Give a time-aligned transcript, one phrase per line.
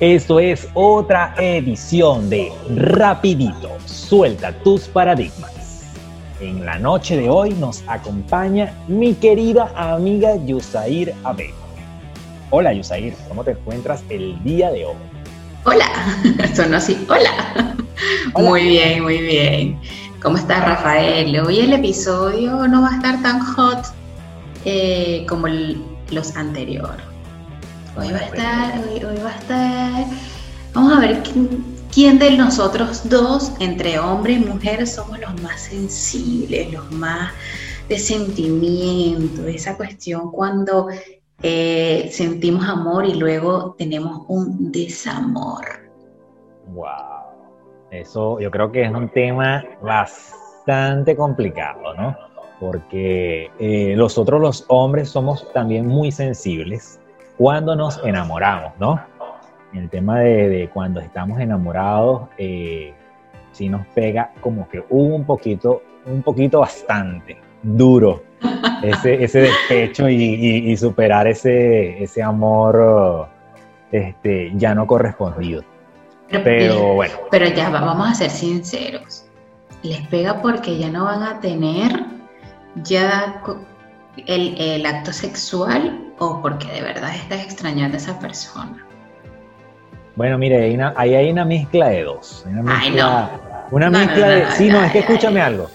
[0.00, 5.52] Esto es otra edición de Rapidito, suelta tus paradigmas.
[6.40, 11.52] En la noche de hoy nos acompaña mi querida amiga Yusair Abel.
[12.50, 14.96] Hola Yusair, ¿cómo te encuentras el día de hoy?
[15.64, 15.86] Hola,
[16.56, 17.76] sonó así, hola.
[18.36, 19.80] Muy bien, muy bien.
[20.20, 21.38] ¿Cómo estás Rafael?
[21.38, 23.86] Hoy el episodio no va a estar tan hot
[24.64, 25.46] eh, como
[26.10, 27.13] los anteriores
[27.96, 30.04] Hoy va a estar, hoy, va a estar.
[30.72, 31.22] Vamos a ver
[31.92, 37.32] quién, de nosotros dos, entre hombre y mujer, somos los más sensibles, los más
[37.88, 40.88] de sentimiento, esa cuestión cuando
[41.40, 45.64] eh, sentimos amor y luego tenemos un desamor.
[46.72, 46.88] Wow.
[47.92, 52.16] Eso yo creo que es un tema bastante complicado, ¿no?
[52.58, 56.98] Porque eh, nosotros los hombres somos también muy sensibles
[57.36, 59.00] cuando nos enamoramos, ¿no?
[59.72, 62.94] El tema de, cuando estamos enamorados, eh,
[63.52, 68.22] sí nos pega como que un poquito, un poquito bastante duro
[68.82, 73.28] ese, ese despecho y, superar ese, ese amor
[73.90, 75.62] este, ya no correspondido.
[76.28, 77.14] Pero, bueno.
[77.30, 79.26] Pero ya vamos a ser sinceros.
[79.82, 81.92] Les pega porque ya no van a tener
[82.76, 83.42] ya
[84.26, 88.86] el, el acto sexual o porque de verdad estás extrañando a esa persona?
[90.16, 92.44] Bueno, mire, ahí, hay, hay una mezcla de dos.
[92.46, 93.28] Una Ay, no.
[93.70, 94.50] Una mezcla de...
[94.52, 95.68] Sí, no, es que escúchame algo.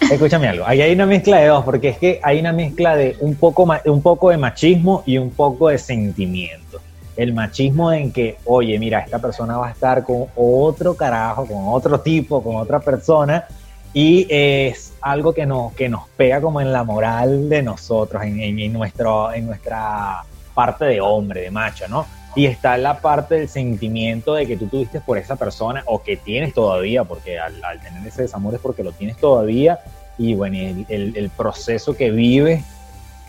[0.00, 0.64] Escúchame algo.
[0.66, 3.68] Ahí hay una mezcla de dos, porque es que hay una mezcla de un poco,
[3.84, 6.80] un poco de machismo y un poco de sentimiento.
[7.16, 11.68] El machismo en que, oye, mira, esta persona va a estar con otro carajo, con
[11.68, 13.46] otro tipo, con otra persona,
[13.94, 18.72] y es algo que nos, que nos pega como en la moral de nosotros, en,
[18.72, 22.04] nuestro, en nuestra parte de hombre, de macho, ¿no?
[22.34, 26.16] Y está la parte del sentimiento de que tú tuviste por esa persona o que
[26.16, 29.78] tienes todavía, porque al, tener ese desamor es porque lo tienes todavía,
[30.18, 30.56] y bueno,
[30.88, 32.64] el, proceso que vives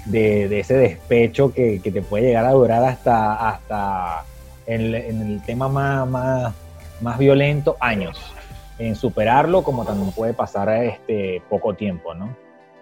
[0.06, 4.24] de, ese despecho que, te puede llegar a durar hasta, hasta
[4.66, 6.54] en, el tema más, más,
[7.02, 8.35] más violento, años
[8.78, 12.36] en superarlo, como también puede pasar este poco tiempo, ¿no?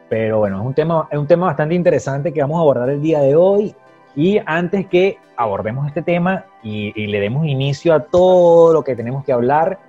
[0.10, 3.02] Pero bueno, es un tema, es un tema bastante interesante que vamos a abordar el
[3.02, 3.76] día de hoy.
[4.16, 9.26] Y antes que abordemos este tema y, le demos inicio a todo lo que tenemos
[9.26, 9.80] que hablar,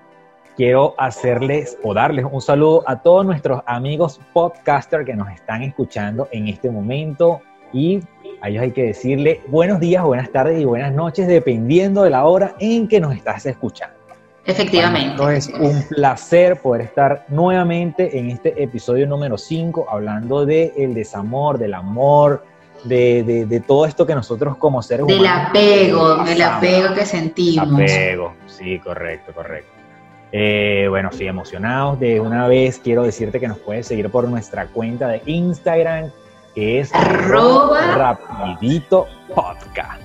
[0.56, 6.28] quiero hacerles o darles un saludo a todos nuestros amigos podcaster que nos están escuchando
[6.32, 7.40] en este momento.
[7.72, 8.00] Y
[8.40, 12.24] a ellos hay que decirle buenos días, buenas tardes y buenas noches, dependiendo de la
[12.24, 14.03] hora en que nos estás escuchando.
[14.46, 15.36] Efectivamente.
[15.36, 21.58] es un placer poder estar nuevamente en este episodio número 5 hablando del el desamor,
[21.58, 22.44] del amor,
[22.84, 25.22] de, de, todo esto que nosotros como seres humanos...
[25.22, 27.72] Del apego, del apego que sentimos.
[27.72, 29.70] Apego, sí, correcto, correcto.
[30.36, 32.00] Eh, bueno, sí, emocionados.
[32.00, 36.10] De una vez quiero decirte que nos puedes seguir por nuestra cuenta de Instagram,
[36.54, 40.02] que es arroba rapidito podcast.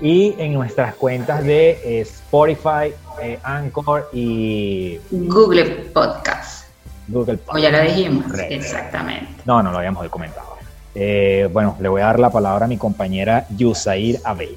[0.00, 2.92] Y en nuestras cuentas de eh, Spotify,
[3.22, 6.66] eh, Anchor y Google Podcast.
[7.08, 7.56] Google Podcast.
[7.56, 9.42] O ya lo dijimos, exactamente.
[9.44, 10.56] No, no lo habíamos comentado.
[10.94, 14.56] Eh, bueno, le voy a dar la palabra a mi compañera Yusair Abel.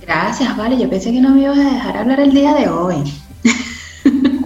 [0.00, 0.78] Gracias, vale.
[0.78, 3.12] Yo pensé que no me ibas a dejar hablar el día de hoy.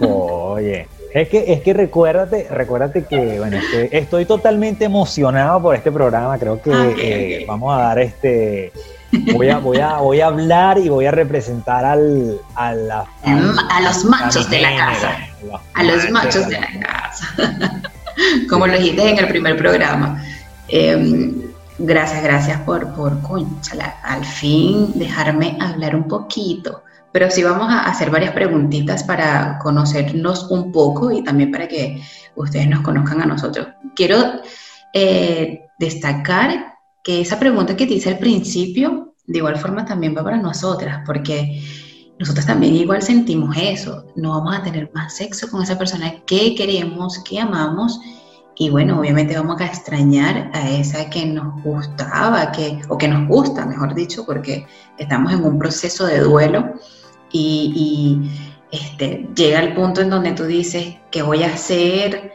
[0.01, 3.57] Oye, es que, es que recuérdate, recuérdate que, bueno,
[3.91, 6.37] estoy totalmente emocionado por este programa.
[6.37, 8.71] Creo que ah, eh, vamos a dar este
[9.11, 14.05] Voy a, voy, a, voy a hablar y voy a representar al, a, a los
[14.05, 15.17] machos de la casa.
[15.73, 17.33] A los machos de la casa.
[18.49, 20.23] Como lo dijiste en el primer programa.
[20.67, 21.41] Em,
[21.77, 23.17] gracias, gracias por, por
[24.03, 26.83] al fin dejarme hablar un poquito.
[27.11, 32.01] Pero sí vamos a hacer varias preguntitas para conocernos un poco y también para que
[32.35, 33.67] ustedes nos conozcan a nosotros.
[33.95, 34.17] Quiero
[34.93, 40.23] eh, destacar que esa pregunta que te hice al principio, de igual forma también va
[40.23, 41.61] para nosotras, porque
[42.19, 46.55] nosotros también igual sentimos eso, no vamos a tener más sexo con esa persona que
[46.55, 47.99] queremos, que amamos,
[48.59, 53.27] y bueno, obviamente vamos a extrañar a esa que nos gustaba, que, o que nos
[53.27, 54.65] gusta, mejor dicho, porque
[54.97, 56.73] estamos en un proceso de duelo
[57.31, 58.31] y,
[58.71, 62.33] este, llega el punto en donde tú dices, ¿qué voy a hacer?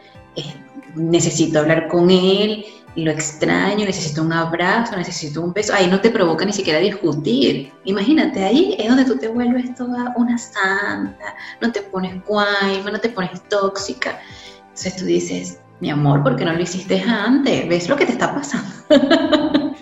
[0.95, 2.65] necesito hablar con él,
[2.95, 7.73] lo extraño, necesito un abrazo, necesito un beso, ahí no te provoca ni siquiera discutir.
[7.85, 12.99] Imagínate, ahí es donde tú te vuelves toda una santa, no te pones guay, no
[12.99, 14.19] te pones tóxica.
[14.59, 17.67] Entonces tú dices, mi amor, ¿por qué no lo hiciste antes?
[17.67, 18.73] ¿Ves lo que te está pasando?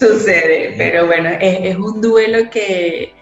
[0.00, 3.14] Sucede, pero bueno, es, un duelo que,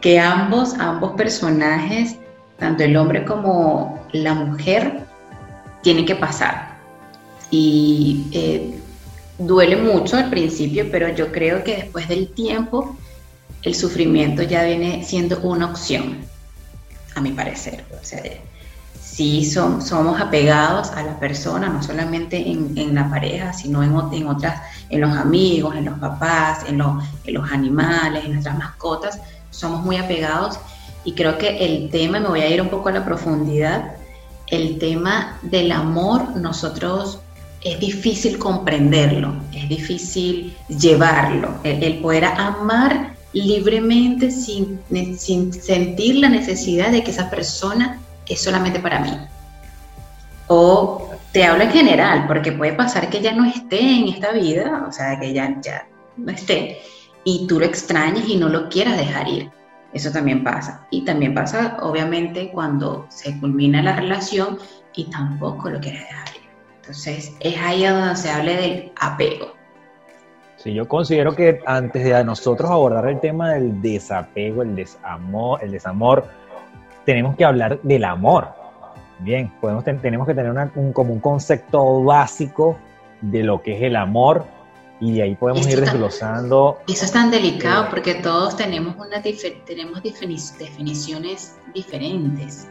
[0.00, 2.16] que ambos, ambos personajes,
[2.58, 5.00] tanto el hombre como la mujer,
[5.82, 6.76] tienen que pasar.
[7.50, 8.78] Y eh,
[9.38, 12.96] duele mucho al principio, pero yo creo que después del tiempo
[13.62, 16.18] el sufrimiento ya viene siendo una opción,
[17.14, 17.84] a mi parecer.
[18.00, 18.22] O sea,
[19.20, 24.62] sí somos apegados a la persona, no solamente en, la pareja, sino en, en, otras,
[24.88, 29.20] en los amigos, en los papás, en, en los animales, en nuestras mascotas,
[29.50, 30.58] somos muy apegados.
[31.04, 33.92] Y creo que el tema, me voy a ir un poco a la profundidad,
[34.46, 37.18] el tema del amor, nosotros
[37.62, 44.80] es difícil comprenderlo, es difícil llevarlo, el, poder amar libremente sin,
[45.18, 49.16] sin sentir la necesidad de que esa persona es solamente para mí.
[50.46, 54.84] O te hablo en general, porque puede pasar que ya no esté en esta vida,
[54.88, 55.86] o sea, que ya, ya
[56.16, 56.78] no esté,
[57.24, 59.50] y tú lo extrañes y no lo quieras dejar ir.
[59.92, 60.86] Eso también pasa.
[60.90, 64.58] Y también pasa, obviamente, cuando se culmina la relación
[64.94, 66.42] y tampoco lo quieres dejar ir.
[66.76, 69.52] Entonces, es ahí donde se hable del apego.
[70.56, 75.70] Sí, yo considero que antes de nosotros abordar el tema del desapego, el desamor, el
[75.70, 76.28] desamor,
[77.10, 78.48] tenemos que hablar del amor.
[79.18, 82.78] Bien, podemos tenemos que tener un, como un concepto básico
[83.20, 84.44] de lo que es el amor
[85.00, 86.78] y de ahí podemos ir desglosando.
[86.86, 89.20] Eso es tan delicado porque todos tenemos, una
[89.66, 92.68] tenemos definiciones diferentes.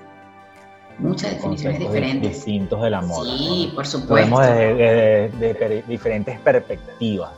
[0.97, 2.31] Muchas definiciones diferentes.
[2.31, 3.25] Distintos del amor.
[3.25, 4.39] Sí, por supuesto.
[4.39, 7.31] de, diferentes perspectivas.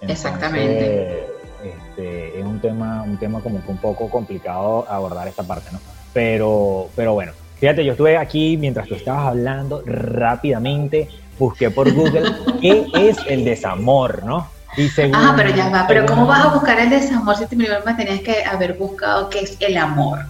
[0.00, 1.26] Exactamente.
[1.62, 5.99] Este, es un tema, un tema como que un poco complicado abordar esta parte, ¿no?
[6.12, 11.08] Pero, pero bueno, fíjate, yo estuve aquí mientras tú estabas hablando rápidamente
[11.38, 14.48] busqué por Google qué es el desamor, ¿no?
[14.76, 17.92] Y ah, pero ya va, pero ¿cómo vas a buscar el desamor si primero me
[17.94, 20.20] tenías que haber buscado qué es el amor?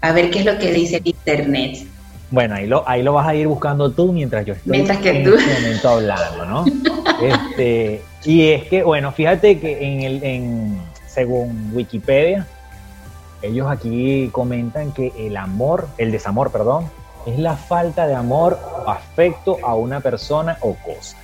[0.00, 1.86] A ver qué es lo que dice el internet.
[2.30, 5.10] Bueno, ahí lo, ahí lo vas a ir buscando tú mientras yo estoy mientras que
[5.10, 5.36] en tú.
[5.36, 6.64] este momento hablando, ¿no?
[7.22, 12.48] este, y es que, bueno, fíjate que en el, en, según Wikipedia,
[13.42, 16.90] ellos aquí comentan que el amor, el desamor, perdón,
[17.26, 21.16] es la falta de amor o afecto a una persona o cosa,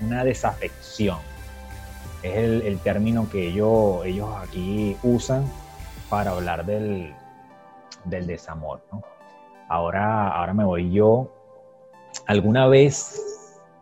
[0.00, 1.18] una, desafección.
[2.22, 5.44] Es el, término que ellos, ellos aquí usan
[6.08, 7.14] para hablar del,
[8.04, 8.80] del desamor.
[9.68, 11.28] Ahora, ahora me voy yo.
[12.26, 13.31] ¿Alguna vez,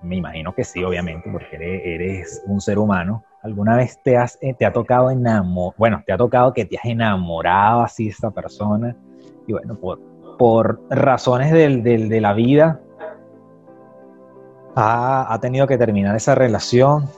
[0.03, 4.55] me imagino que sí, obviamente, porque eres, un ser humano, ¿alguna vez te, has, eh,
[4.55, 8.31] te ha tocado enamorar, bueno, te ha tocado que te has enamorado así de esta
[8.31, 8.97] persona?
[9.47, 10.01] Y bueno, por,
[10.39, 12.81] por razones de la vida,
[14.77, 17.09] ha, tenido que terminar esa relación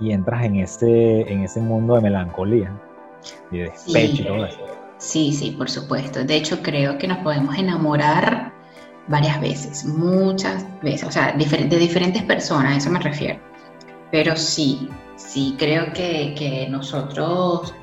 [0.00, 2.72] y entras en ese, en ese mundo de melancolía
[3.50, 4.60] y de despecho y todo eso.
[4.98, 6.24] Sí, sí, por supuesto.
[6.24, 8.43] De hecho, creo que nos podemos enamorar
[9.08, 13.40] varias veces, muchas veces, o sea, de diferentes personas, a eso me refiero.
[14.10, 17.74] Pero sí, sí, creo que, que nosotros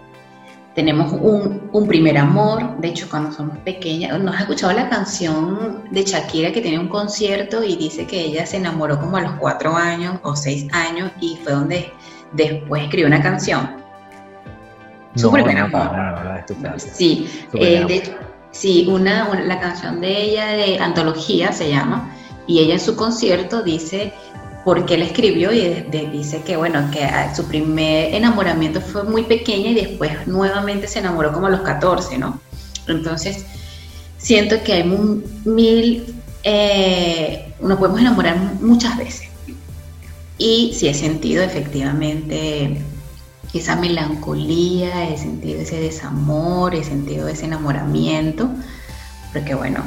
[0.74, 6.04] tenemos un, primer amor, de hecho cuando somos pequeñas, ¿nos has escuchado la canción de
[6.04, 9.76] Shakira que tiene un concierto y dice que ella se enamoró como a los cuatro
[9.76, 11.92] años o seis años y fue donde
[12.32, 13.82] después escribió una canción?
[15.16, 15.92] No, Su primer amor.
[16.78, 18.16] sí, eh,
[18.52, 22.16] sí una, la canción de ella de Antología se llama
[22.48, 24.14] y ella en su concierto dice
[24.64, 29.76] porque él escribió y dice que bueno, que su primer enamoramiento fue muy pequeña y
[29.76, 32.40] después nuevamente se enamoró como a los 14, ¿no?
[32.88, 33.46] Entonces,
[34.18, 34.84] siento que hay
[35.46, 39.30] mil, eh, nos podemos enamorar muchas veces.
[40.38, 42.84] Y sí he sentido efectivamente
[43.54, 48.50] esa melancolía, he sentido ese desamor, he sentido ese enamoramiento,
[49.34, 49.84] porque bueno,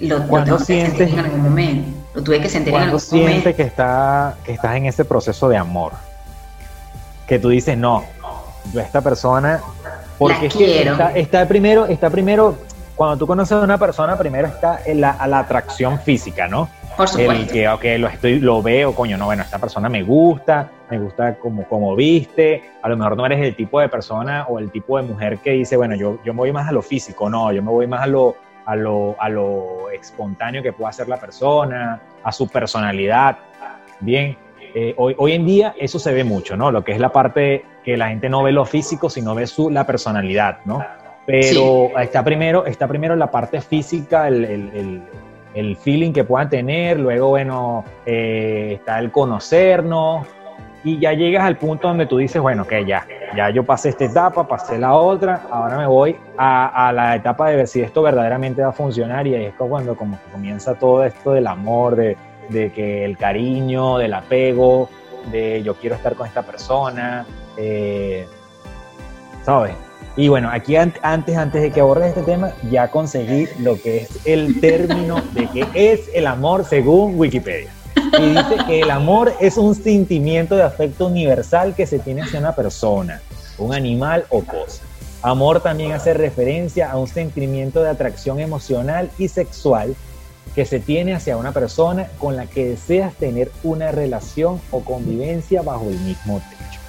[0.00, 4.76] lo, lo sientes en algún momento tuve que sentir Cuando sientes que, está, que estás
[4.76, 5.92] en ese proceso de amor,
[7.26, 8.04] que tú dices, no,
[8.72, 9.60] yo esta persona,
[10.18, 10.46] porque
[11.14, 12.56] está, primero, está primero,
[12.94, 16.68] cuando tú conoces a una persona, primero está en la, la atracción física, ¿no?
[16.96, 17.32] Por supuesto.
[17.32, 20.98] El que, ok, lo, estoy, lo veo, coño, no, bueno, esta persona me gusta, me
[20.98, 24.70] gusta como, como viste, a lo mejor no eres el tipo de persona o el
[24.70, 27.52] tipo de mujer que dice, bueno, yo, yo me voy más a lo físico, no,
[27.52, 31.18] yo me voy más a lo, a lo, a lo espontáneo que pueda ser la
[31.18, 33.38] persona, a su personalidad.
[34.00, 34.36] Bien,
[34.74, 36.70] eh, hoy, hoy en día eso se ve mucho, ¿no?
[36.70, 39.70] Lo que es la parte que la gente no ve lo físico, sino ve su,
[39.70, 40.84] la personalidad, ¿no?
[41.26, 45.02] Pero está, primero, está primero la parte física, el, el,
[45.54, 50.26] el, feeling que puedan tener, luego, bueno, eh, está el conocernos,
[50.84, 53.06] y ya llegas al punto donde tú dices, bueno, que ya,
[53.36, 57.56] ya yo pasé esta etapa, pasé la otra, ahora me voy a, la etapa de
[57.56, 61.04] ver si esto verdaderamente va a funcionar y ahí es cuando como que comienza todo
[61.04, 62.16] esto del amor, de,
[62.50, 64.88] que el cariño, del apego,
[65.32, 68.26] de yo quiero estar con esta persona, eh,
[69.42, 69.74] ¿sabes?
[70.16, 74.26] Y bueno, aquí antes, antes de que abordes este tema, ya conseguí lo que es
[74.26, 77.70] el término de qué es el amor según Wikipedia.
[78.18, 82.40] Y dice que el amor es un sentimiento de afecto universal que se tiene hacia
[82.40, 83.20] una persona,
[83.58, 84.82] un animal o cosa.
[85.22, 89.96] Amor también hace referencia a un sentimiento de atracción emocional y sexual
[90.54, 95.62] que se tiene hacia una persona con la que deseas tener una relación o convivencia
[95.62, 96.80] bajo el mismo techo.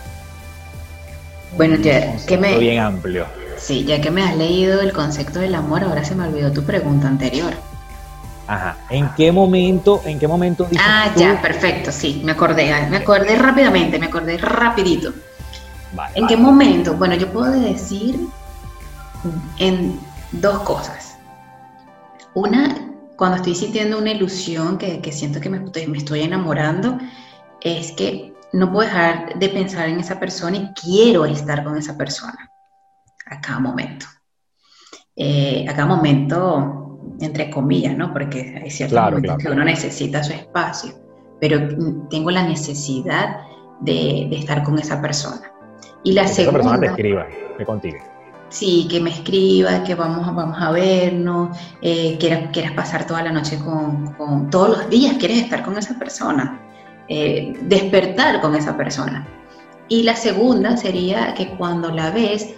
[1.57, 2.57] Bueno, ya que me...
[2.57, 3.25] Bien amplio.
[3.57, 6.63] Sí, ya que me has leído el concepto del amor, ahora se me olvidó tu
[6.63, 7.53] pregunta anterior.
[8.47, 8.77] Ajá.
[8.89, 13.35] ¿En qué momento, en qué momento Ah, ya, perfecto, sí, me acordé, ah, me acordé
[13.35, 15.13] rápidamente, me acordé rapidito.
[16.15, 16.93] ¿En qué momento?
[16.95, 18.27] Bueno, yo puedo decir
[19.57, 19.99] en
[20.31, 21.17] dos cosas.
[22.33, 26.97] Una, cuando estoy sintiendo una ilusión que, siento que me estoy, me estoy enamorando,
[27.61, 31.97] es que no puedo dejar de pensar en esa persona y quiero estar con esa
[31.97, 32.49] persona
[33.25, 34.05] a cada momento.
[35.15, 36.86] Eh, a cada momento
[37.19, 38.13] entre comillas, ¿no?
[38.13, 40.93] Porque hay ciertos momentos que uno necesita su espacio,
[41.39, 41.59] pero
[42.09, 43.37] tengo la necesidad
[43.81, 45.51] de, estar con esa persona.
[46.03, 46.59] Y la segunda...
[46.59, 47.97] Esa persona te escriba, que contigo.
[48.49, 53.31] Sí, que me escriba, que vamos, vamos a vernos, eh, quieras, quieras, pasar toda la
[53.31, 56.61] noche con, con, todos los días, quieres estar con esa persona,
[57.09, 59.27] eh, despertar con esa persona.
[59.89, 62.53] Y la segunda sería que cuando la ves,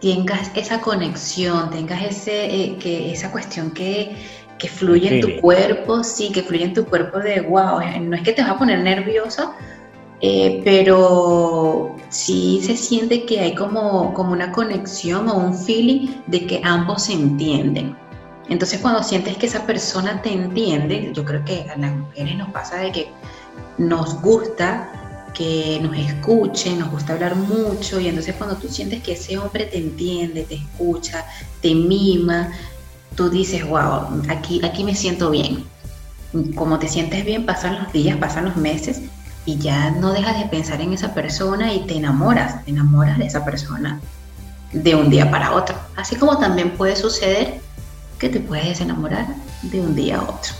[0.00, 4.16] tengas esa conexión, tengas ese, eh, que, esa cuestión que,
[4.58, 8.16] que fluye en tu cuerpo, sí, que fluye en tu cuerpo de wow, eh, no
[8.16, 9.52] es que te va a poner nerviosa,
[10.20, 16.46] eh, pero sí se siente que hay como, como una conexión o un feeling de
[16.46, 17.96] que ambos se entienden.
[18.48, 22.48] Entonces cuando sientes que esa persona te entiende, yo creo que a las mujeres nos
[22.48, 23.08] pasa de que
[23.76, 24.97] nos gusta
[25.38, 29.66] que nos escuche, nos gusta hablar mucho y entonces cuando tú sientes que ese hombre
[29.66, 31.24] te entiende, te escucha,
[31.62, 32.50] te mima,
[33.14, 35.64] tú dices, wow, aquí, aquí me siento bien.
[36.56, 39.00] Como te sientes bien, pasan los días, pasan los meses
[39.46, 43.26] y ya no dejas de pensar en esa persona y te enamoras, te enamoras de
[43.26, 44.00] esa persona
[44.72, 45.76] de un día para otro.
[45.94, 47.60] Así como también puede suceder
[48.18, 49.28] que te puedes enamorar
[49.62, 50.52] de un día a otro.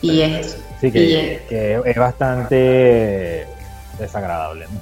[0.00, 3.46] Y es Sí, que, es bastante
[3.98, 4.66] desagradable.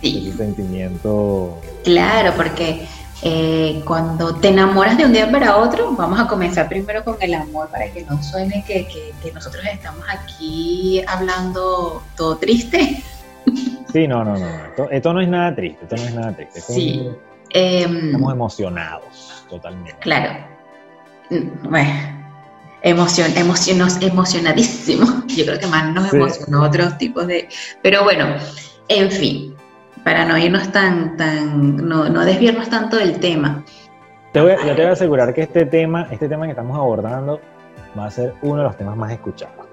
[0.00, 0.26] Sí.
[0.28, 1.60] Ese sentimiento.
[1.84, 2.88] Claro, porque
[3.22, 7.34] eh, cuando te enamoras de un día para otro, vamos a comenzar primero con el
[7.34, 8.88] amor para que no suene que,
[9.32, 13.02] nosotros estamos aquí hablando todo triste.
[13.92, 14.90] Sí, no, no, no.
[14.90, 16.60] Esto, no es nada triste, esto no es nada triste.
[16.60, 17.10] sí.
[17.52, 19.98] Em, estamos emocionados, totalmente.
[19.98, 20.46] Claro.
[21.68, 22.19] Bueno,
[22.82, 23.30] emocion,
[24.00, 25.06] emocionadísimo.
[25.26, 27.48] Yo creo que más nos emocionó otros tipos de...
[27.82, 28.26] Pero bueno,
[28.88, 29.54] en fin,
[30.04, 33.64] para no irnos tan, tan, no, no desviarnos tanto del tema.
[34.32, 37.40] Te voy, yo te voy a asegurar que este tema, este tema que estamos abordando
[37.98, 39.66] va a ser uno de los temas más escuchados.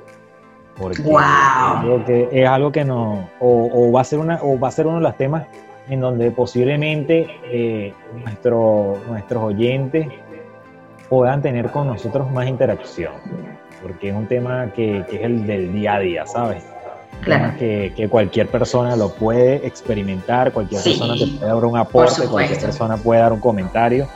[0.78, 1.20] Porque wow.
[1.20, 4.72] es, algo que, es algo que no, o, va a ser una, o va a
[4.72, 5.46] ser uno de los temas
[5.90, 10.08] en donde posiblemente eh, nuestro, nuestros oyentes
[11.10, 13.14] puedan tener con nosotros más interacción,
[13.82, 16.64] porque es un tema que, es el del día a día, ¿sabes?
[17.22, 17.58] Claro.
[17.58, 22.60] Que, que, cualquier persona lo puede experimentar, cualquier persona te puede dar un aporte, cualquier
[22.60, 24.08] persona puede dar un comentario.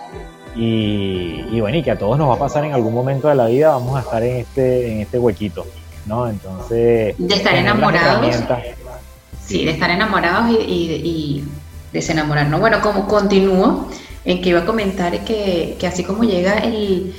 [0.56, 3.48] Y, bueno, y que a todos nos va a pasar en algún momento de la
[3.48, 5.66] vida, vamos a estar en este, en este huequito,
[6.06, 6.28] ¿no?
[6.28, 7.16] Entonces...
[7.18, 8.36] De estar enamorados.
[9.40, 11.48] Sí, de estar enamorados y, y, y
[11.94, 12.60] desenamorarnos.
[12.60, 13.88] Bueno, como continúo,
[14.26, 17.14] en que iba a comentar que, así como llega el,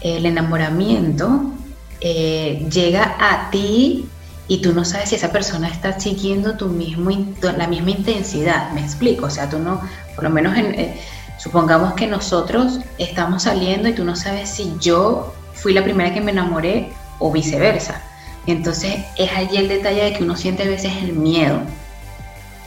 [0.00, 1.52] enamoramiento,
[2.00, 4.06] eh, llega a ti
[4.48, 7.10] y tú no sabes si esa persona está siguiendo tu mismo,
[7.40, 9.80] la misma intensidad, me explico, o sea, tú no,
[10.14, 10.94] por lo menos eh,
[11.38, 16.20] supongamos que nosotros estamos saliendo y tú no sabes si yo fui la primera que
[16.20, 18.02] me enamoré o viceversa.
[18.46, 21.60] Entonces es allí el detalle de que uno siente a veces el miedo,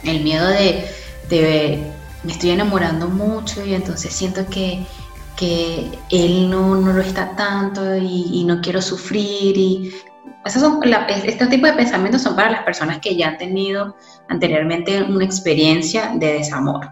[0.04, 0.84] el miedo de,
[1.30, 1.82] de
[2.22, 4.86] me estoy enamorando mucho y entonces siento que,
[6.10, 9.56] él no, lo está tanto y, no quiero sufrir.
[9.56, 9.94] Y
[10.44, 13.96] esos son este tipo de pensamientos son para las personas que ya han tenido
[14.28, 16.90] anteriormente una experiencia de desamor.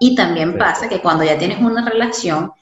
[0.00, 2.52] Y también pasa que cuando ya tienes una relación,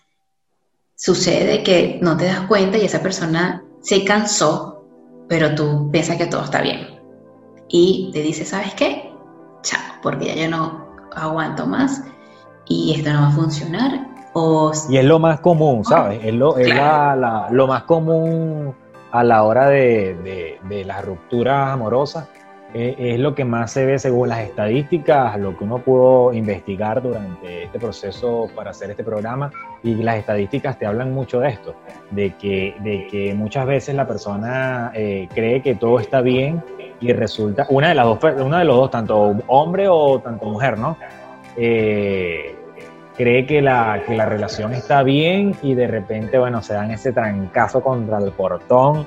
[0.97, 4.85] sucede que no te das cuenta y esa persona se cansó,
[5.29, 6.89] pero tú piensas que todo está bien.
[7.69, 9.11] y te dice, ¿sabes qué?
[9.63, 10.82] Chao, porque ya yo no
[11.17, 12.05] aguanto más
[12.67, 14.07] y esto no va a funcionar.
[14.35, 14.73] O...
[14.89, 16.21] Y es lo más común, ¿sabes?
[16.25, 16.57] Es lo,
[17.51, 18.75] lo más común
[19.11, 22.27] a la hora de, de las rupturas amorosas
[22.75, 27.03] eh, es lo que más se ve según las estadísticas, lo que uno pudo investigar
[27.03, 29.51] durante este proceso para hacer este programa
[29.83, 31.75] y las estadísticas te hablan mucho de esto,
[32.11, 36.65] de que, de que muchas veces la persona eh, cree que todo está bien
[37.03, 40.79] y resulta, una de las dos, una de los dos, tanto hombre o tanto mujer,
[40.79, 40.97] ¿no?
[41.57, 42.55] Eh,
[43.17, 47.13] cree que la, que la relación está bien y de repente, bueno, se dan ese
[47.13, 49.07] trancazo contra el portón,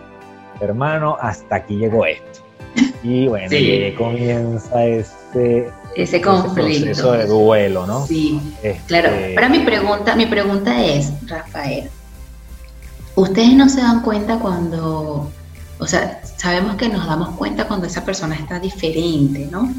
[0.60, 2.46] hermano, hasta aquí llegó esto
[3.04, 3.50] y bueno,
[3.98, 6.86] comienza ese, ese conflicto.
[6.86, 8.06] proceso de duelo, ¿no?
[8.06, 9.10] Sí, este, claro.
[9.36, 11.90] Ahora mi pregunta, mi pregunta es, Rafael,
[13.16, 15.30] ¿ustedes no se dan cuenta cuando,
[15.79, 19.74] o sea, sabemos que nos damos cuenta cuando esa persona está diferente, ¿no?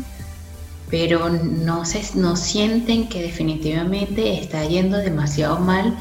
[0.90, 5.96] Pero no, se, no sienten que definitivamente está yendo demasiado mal,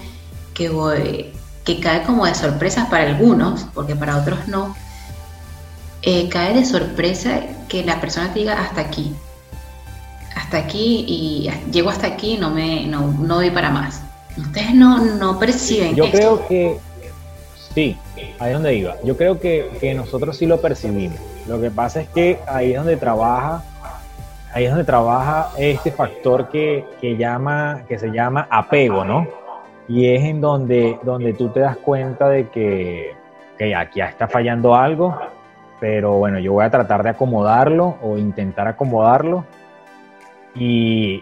[0.53, 1.33] que,
[1.63, 4.75] que cae como de sorpresas para algunos, porque para otros no
[6.01, 9.11] eh, cae de sorpresa que la persona te diga hasta aquí.
[10.35, 14.01] Hasta aquí y llego hasta aquí y no, me, no, no doy para más.
[14.37, 15.95] Ustedes no, no perciben.
[15.95, 16.77] Yo creo que
[17.73, 17.97] sí,
[18.39, 18.95] ahí es donde iba.
[19.03, 21.19] Yo creo que, nosotros sí lo percibimos.
[21.47, 23.63] Lo que pasa es que ahí es donde trabaja,
[24.53, 26.85] ahí es donde trabaja este factor que,
[27.17, 29.27] llama, que se llama apego, ¿no?
[29.87, 33.13] Y es en donde, donde tú te das cuenta de que,
[33.57, 35.15] que aquí está fallando algo
[35.79, 39.45] pero bueno, yo voy a tratar de acomodarlo o intentar acomodarlo.
[40.55, 41.21] Y,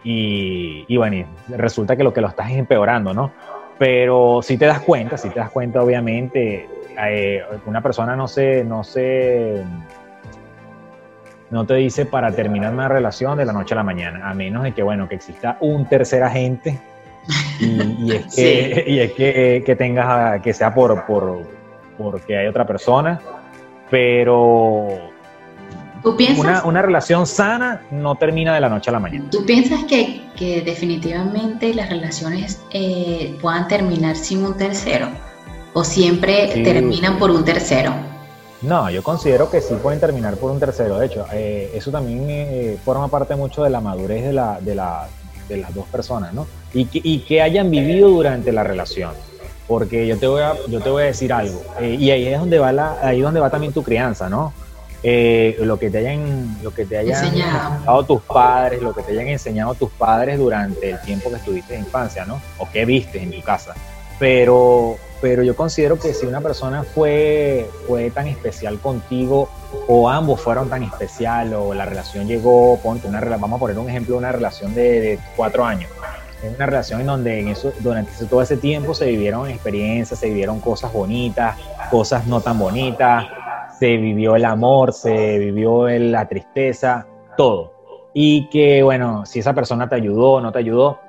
[0.87, 3.31] y, bueno, resulta que lo que lo estás es empeorando, ¿no?
[3.79, 8.63] Pero si te das cuenta, si te das cuenta, obviamente, eh, una persona no se,
[8.63, 9.63] no se,
[11.49, 14.63] no te dice para terminar una relación de la noche a la mañana, a menos
[14.63, 16.79] de que, bueno, que exista un tercer agente
[17.59, 21.41] y, es que, y es que, que tengas, que sea por, por,
[21.97, 23.19] porque hay otra persona
[23.93, 24.87] pero
[26.65, 29.29] Una, relación sana no termina de la noche a la mañana.
[29.29, 35.09] ¿Tú piensas que, definitivamente las relaciones eh, puedan terminar sin un tercero?
[35.73, 37.93] ¿O siempre terminan por un tercero?
[38.61, 40.97] No, yo considero que sí pueden terminar por un tercero.
[40.99, 44.75] De hecho, eh, eso también eh, forma parte mucho de la madurez de, la, de,
[44.75, 45.07] la,
[45.49, 46.47] de las dos personas, ¿no?
[46.73, 49.11] Y que, y que hayan vivido durante la relación
[49.67, 52.39] porque yo te voy a, yo te voy a decir algo, eh, y ahí es
[52.39, 54.53] donde va la, ahí donde va también tu crianza, ¿no?
[55.05, 59.11] Eh, lo que te hayan, lo que te hayan enseñado tus padres, lo que te
[59.11, 62.41] hayan enseñado tus padres durante el tiempo que estuviste en infancia, ¿no?
[62.57, 63.73] O que viste en tu casa.
[64.17, 69.47] Pero, pero yo considero que si una persona fue, fue tan especial contigo,
[69.87, 73.89] o ambos fueron tan especial, o la relación llegó, ponte una vamos a poner un
[73.89, 75.89] ejemplo, una relación de, cuatro años
[76.43, 80.27] es una relación en donde en eso, durante todo ese tiempo se vivieron experiencias, se
[80.27, 81.55] vivieron cosas bonitas,
[81.89, 83.25] cosas no tan bonitas,
[83.79, 87.07] se vivió el amor, se vivió la tristeza,
[87.37, 87.71] todo.
[88.13, 90.99] Y que, bueno, si esa persona te ayudó, no te ayudó,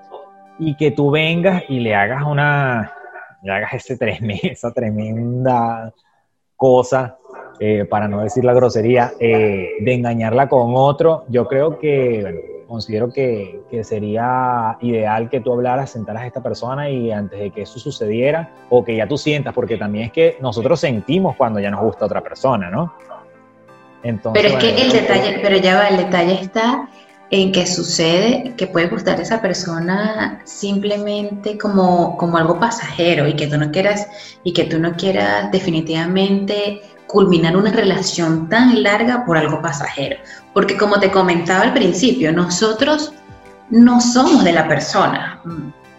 [0.61, 2.93] y que tú vengas y le hagas una,
[3.53, 3.99] hagas ese
[4.43, 5.93] esa tremenda
[6.57, 7.19] cosa,
[7.61, 12.41] eh, para no decir la grosería, eh, de engañarla con otro, yo creo que, bueno,
[12.67, 17.63] considero que, sería ideal que tú hablaras, sentaras a esta persona y antes de que
[17.63, 21.71] eso sucediera, o que ya tú sientas, porque también es que nosotros sentimos cuando ya
[21.71, 22.95] nos gusta otra persona, ¿no?
[24.03, 26.89] Entonces, pero es que el detalle, pero ya va, el detalle está
[27.35, 33.49] en que sucede que puede gustar esa persona simplemente como, como algo pasajero y que
[33.49, 34.07] tú no quieras
[34.45, 40.17] y que tú no quieras definitivamente culminar una relación tan larga por algo pasajero.
[40.53, 43.13] Porque como te comentaba al principio, nosotros
[43.69, 45.43] no somos de la persona,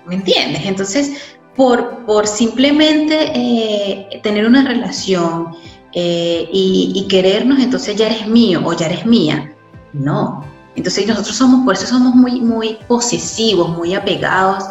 [0.06, 0.66] ¿me entiendes?
[0.66, 5.54] Entonces, por, por simplemente eh, tener una relación
[5.92, 9.54] eh, y, querernos, entonces ya eres mío o ya eres mía.
[9.92, 10.55] No.
[10.76, 14.66] Entonces nosotros somos, por eso somos muy, muy posesivos, muy apegados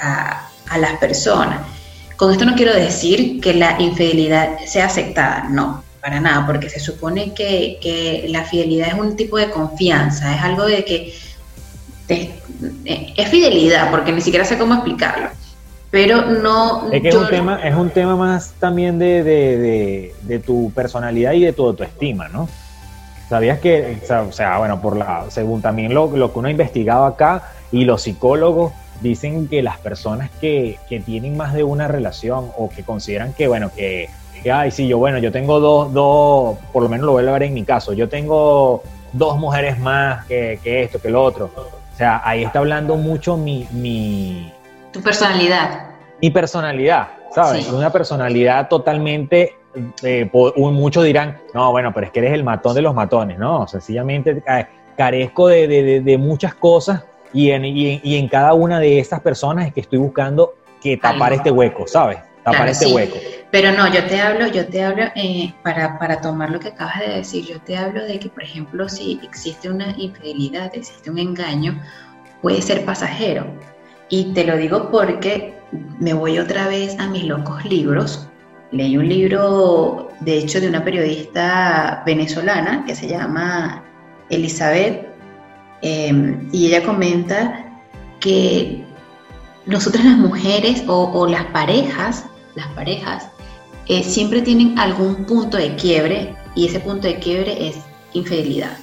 [0.00, 1.60] a, a las personas.
[2.16, 6.80] Con esto no quiero decir que la infidelidad sea aceptada, no, para nada, porque se
[6.80, 11.14] supone que, la fidelidad es un tipo de confianza, es algo de que
[12.06, 15.28] es fidelidad, porque ni siquiera sé cómo explicarlo.
[15.90, 16.92] Pero no.
[16.92, 19.22] Es que es un, tema, es un tema más también de,
[20.22, 22.48] de, tu personalidad y de tu autoestima, ¿no?
[23.28, 27.06] ¿Sabías que, o sea, bueno, por la, según también lo, lo que uno ha investigado
[27.06, 32.68] acá y los psicólogos, dicen que las personas que, tienen más de una relación o
[32.68, 34.08] que consideran que, bueno, que,
[34.52, 37.44] ay, sí, yo, bueno, yo tengo dos, dos, por lo menos lo voy a ver
[37.44, 38.82] en mi caso, yo tengo
[39.12, 41.50] dos mujeres más que, esto, que lo otro.
[41.56, 43.68] O sea, ahí está hablando mucho mi...
[43.70, 44.52] mi
[44.92, 45.86] tu personalidad.
[46.20, 47.68] Mi personalidad, ¿sabes?
[47.68, 49.54] Una personalidad totalmente
[50.02, 53.66] eh, muchos dirán, no, bueno, pero es que eres el matón de los matones, ¿no?
[53.66, 59.66] Sencillamente eh, carezco de, muchas cosas y en, y, en, cada una de estas personas
[59.66, 62.18] es que estoy buscando que tapar este hueco, ¿sabes?
[62.44, 63.16] Tapar este hueco.
[63.50, 67.00] Pero no, yo te hablo, yo te hablo, eh, para, para tomar lo que acabas
[67.00, 71.18] de decir, yo te hablo de que, por ejemplo, si existe una infidelidad, existe un
[71.18, 71.80] engaño,
[72.42, 73.46] puede ser pasajero.
[74.10, 75.54] Y te lo digo porque
[75.98, 78.28] me voy otra vez a mis locos libros,
[78.74, 83.84] leí un libro, de hecho, de una periodista venezolana que se llama
[84.30, 85.06] Elizabeth,
[85.82, 87.64] em, y ella comenta
[88.20, 88.84] que
[89.66, 92.24] nosotras las mujeres o, las parejas,
[92.56, 93.28] las parejas,
[93.86, 97.76] eh, siempre tienen algún punto de quiebre y ese punto de quiebre es
[98.12, 98.76] infidelidad.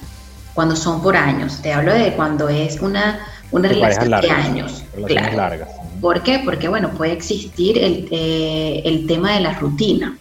[0.54, 4.84] Cuando son por años, te hablo de cuando es una, una relación de años.
[5.06, 5.36] Claro.
[5.36, 5.81] Largas.
[6.02, 6.42] ¿Por qué?
[6.44, 10.18] Porque, bueno, puede existir el, eh, el tema de la rutina.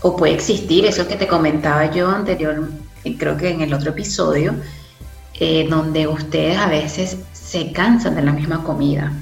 [0.00, 2.70] O puede existir eso que te comentaba yo anterior,
[3.18, 4.54] creo que en el otro episodio,
[5.38, 9.12] eh, donde ustedes a veces se cansan de la misma comida,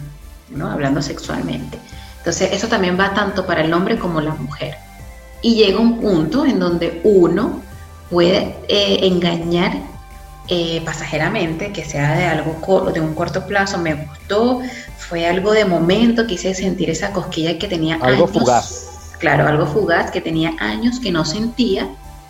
[0.51, 0.71] ¿no?
[0.71, 1.77] Hablando sexualmente.
[2.19, 4.77] Entonces, eso también va tanto para el hombre como la mujer.
[5.43, 7.63] Y llega un punto en donde uno
[8.11, 9.73] puede eh, engañar
[10.49, 14.61] eh, pasajeramente, que sea de algo de un corto plazo, me gustó,
[14.99, 19.15] fue algo de momento, quise sentir esa cosquilla que tenía algo fugaz.
[19.19, 21.89] Claro, algo fugaz que tenía años que no sentía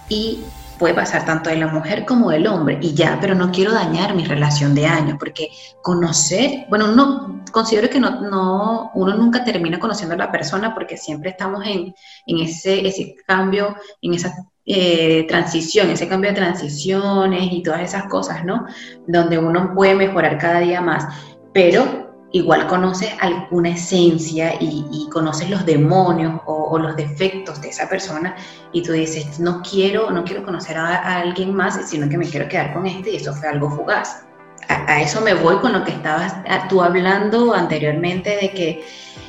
[0.08, 0.44] y
[0.78, 4.14] puede pasar tanto de la mujer como del hombre y ya, pero no quiero dañar
[4.14, 5.48] mi relación de años porque
[5.80, 10.96] conocer, bueno, no considero que no, no uno nunca termina conociendo a la persona porque
[10.96, 11.94] siempre estamos en,
[12.26, 18.04] en ese, ese cambio, en esa eh, transición, ese cambio de transiciones y todas esas
[18.04, 18.64] cosas, ¿no?
[19.08, 21.04] Donde uno puede mejorar cada día más,
[21.52, 28.36] pero igual conoces alguna esencia y, conoces los demonios o, los defectos de esa persona
[28.72, 32.48] y tú dices, no quiero, no quiero conocer a, alguien más, sino que me quiero
[32.48, 34.24] quedar con este y eso fue algo fugaz.
[34.68, 36.34] A, eso me voy con lo que estabas
[36.68, 38.84] tú hablando anteriormente de que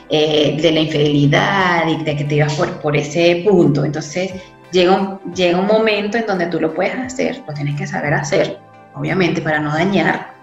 [0.10, 3.84] eh, de la infidelidad y de que te ibas por ese punto.
[3.84, 4.32] Entonces,
[4.74, 8.14] llega un, llega un momento en donde tú lo puedes hacer, lo tienes que saber
[8.14, 8.60] hacer,
[8.96, 10.34] obviamente para no dañar,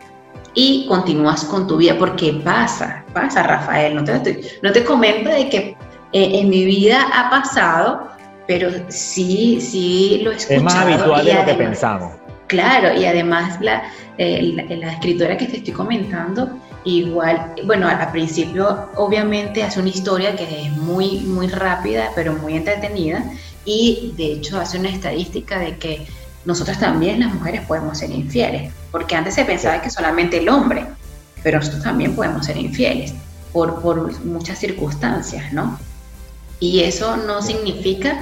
[0.54, 5.48] y continúas con tu vida, porque pasa, pasa Rafael, no te, no te comento de
[5.48, 5.58] que
[6.12, 8.08] eh, en mi vida ha pasado,
[8.46, 10.58] pero sí, sí lo he escuchado.
[10.58, 12.12] Es más habitual de lo que pensamos.
[12.48, 13.84] Claro, y además la,
[14.18, 20.34] eh, la, escritora que te estoy comentando, igual, bueno, al principio obviamente hace una historia
[20.34, 23.22] que es muy, muy rápida, pero muy entretenida,
[23.64, 26.06] y de hecho hace una estadística de que
[26.44, 30.86] nosotros también las mujeres podemos ser infieles, porque antes se pensaba que solamente el hombre,
[31.42, 33.12] pero nosotros también podemos ser infieles
[33.52, 35.78] por, por muchas circunstancias, ¿no?
[36.58, 38.20] Y eso no significa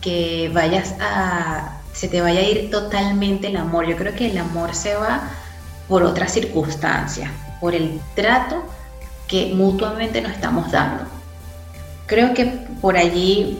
[0.00, 3.86] que vayas a, se te vaya a ir totalmente el amor.
[3.86, 5.30] Yo creo que el amor se va
[5.88, 8.62] por otras circunstancias, por el trato
[9.26, 11.04] que mutuamente nos estamos dando.
[12.06, 12.46] Creo que
[12.80, 13.58] por allí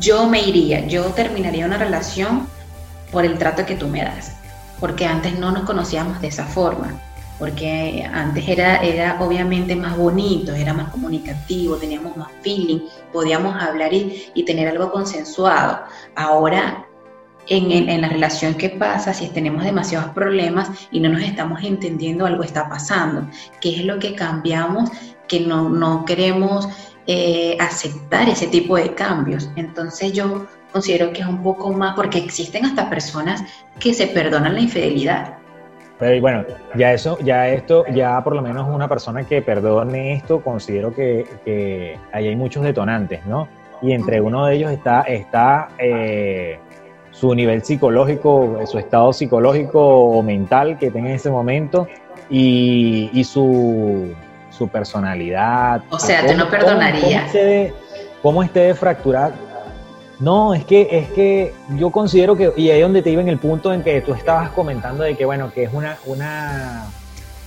[0.00, 2.48] yo me iría, yo terminaría una relación
[3.10, 4.36] por el trato que tú me das,
[4.80, 7.00] porque antes no nos conocíamos de esa forma,
[7.38, 12.80] porque antes era, era obviamente más bonito, era más comunicativo, teníamos más feeling,
[13.12, 15.80] podíamos hablar y, tener algo consensuado.
[16.14, 16.86] Ahora,
[17.48, 22.26] en, en, la relación que pasa, si tenemos demasiados problemas y no nos estamos entendiendo,
[22.26, 23.28] algo está pasando.
[23.60, 24.90] ¿Qué es lo que cambiamos?
[25.28, 26.68] Que no, no queremos
[27.06, 29.50] eh, aceptar ese tipo de cambios.
[29.56, 33.42] Entonces yo considero que es un poco más, porque existen hasta personas
[33.78, 35.34] que se perdonan la infidelidad.
[35.98, 40.40] Pero bueno, ya eso, ya esto, ya por lo menos una persona que perdone esto,
[40.40, 43.48] considero que, ahí hay muchos detonantes, ¿no?
[43.80, 46.58] Y entre uno de ellos está, está eh,
[47.12, 51.86] su nivel psicológico, su estado psicológico o mental que tenga en ese momento
[52.28, 54.14] y, y su
[54.56, 55.82] su personalidad.
[55.90, 57.32] O sea, tú no perdonarías.
[58.22, 59.32] Cómo, esté de fracturar.
[60.18, 63.28] No, es que, es que yo considero que, y ahí es donde te iba en
[63.28, 66.86] el punto en que tú estabas comentando de que, bueno, que es una, una,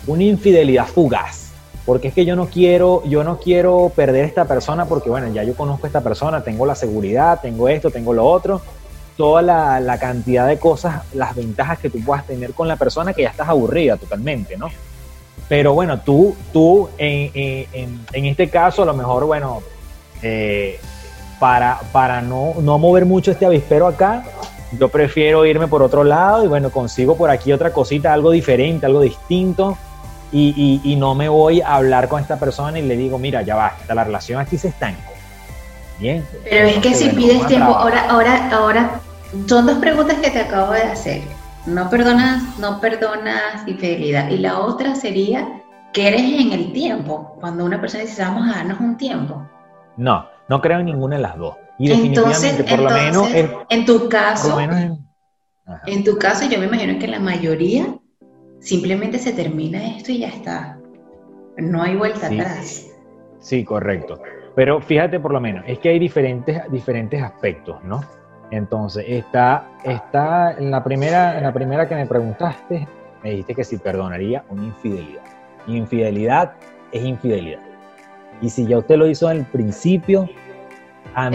[0.07, 1.47] una infidelidad fugaz.
[1.85, 5.43] Porque es que yo no quiero, yo no quiero perder esta persona porque, bueno, ya
[5.43, 8.61] yo conozco a esta persona, tengo la seguridad, tengo esto, tengo lo otro,
[9.17, 13.13] toda la, la cantidad de cosas, las ventajas que tú puedas tener con la persona
[13.13, 14.69] que ya estás aburrida totalmente, ¿no?
[15.47, 17.67] Pero bueno, tú, tú en,
[18.11, 19.61] en, este caso, a lo mejor, bueno,
[20.21, 20.79] eh,
[21.39, 24.23] para, para no, no mover mucho este avispero acá,
[24.77, 28.85] yo prefiero irme por otro lado y bueno, consigo por aquí otra cosita, algo diferente,
[28.85, 29.77] algo distinto.
[30.31, 33.55] Y, y, no me voy a hablar con esta persona y le digo, mira, ya
[33.55, 35.01] basta, la relación aquí se estancó.
[35.97, 36.23] Bien.
[36.43, 39.01] Pero es que si pides tiempo, ahora, ahora, ahora,
[39.47, 41.23] son dos preguntas que te acabo de hacer.
[41.65, 44.29] No perdonas, no perdonas infidelidad.
[44.29, 45.61] Y la otra sería,
[45.93, 47.37] ¿qué eres en el tiempo?
[47.39, 49.47] Cuando una persona dice, vamos a darnos un tiempo.
[49.97, 51.55] No, no creo en ninguna de las dos.
[51.77, 53.27] Y definitivamente, por lo menos.
[53.69, 54.59] en tu caso,
[55.85, 57.95] en, tu caso, yo me imagino que la mayoría
[58.59, 60.77] simplemente se termina esto y ya está.
[61.57, 62.87] No hay vuelta atrás.
[63.39, 64.21] Sí, correcto.
[64.55, 68.01] Pero fíjate por lo menos, es que hay diferentes, diferentes aspectos, ¿no?
[68.51, 72.87] Entonces, está, está en, la primera, en la primera que me preguntaste,
[73.23, 75.21] me dijiste que si perdonaría una infidelidad.
[75.67, 76.53] Infidelidad
[76.91, 77.59] es infidelidad.
[78.41, 80.27] Y si ya usted lo hizo al principio,
[81.15, 81.29] a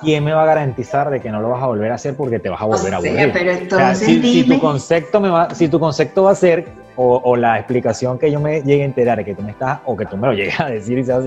[0.00, 2.38] ¿quién, Me va, a garantizar de que no lo vas a volver a hacer porque
[2.38, 3.96] te vas a volver a volver?
[3.96, 8.30] si, tu concepto me va, si tu concepto va a ser, o, la explicación que
[8.30, 10.58] yo me llegue a enterar que tú me estás, o que tú me lo llegues
[10.60, 11.24] a decir y seas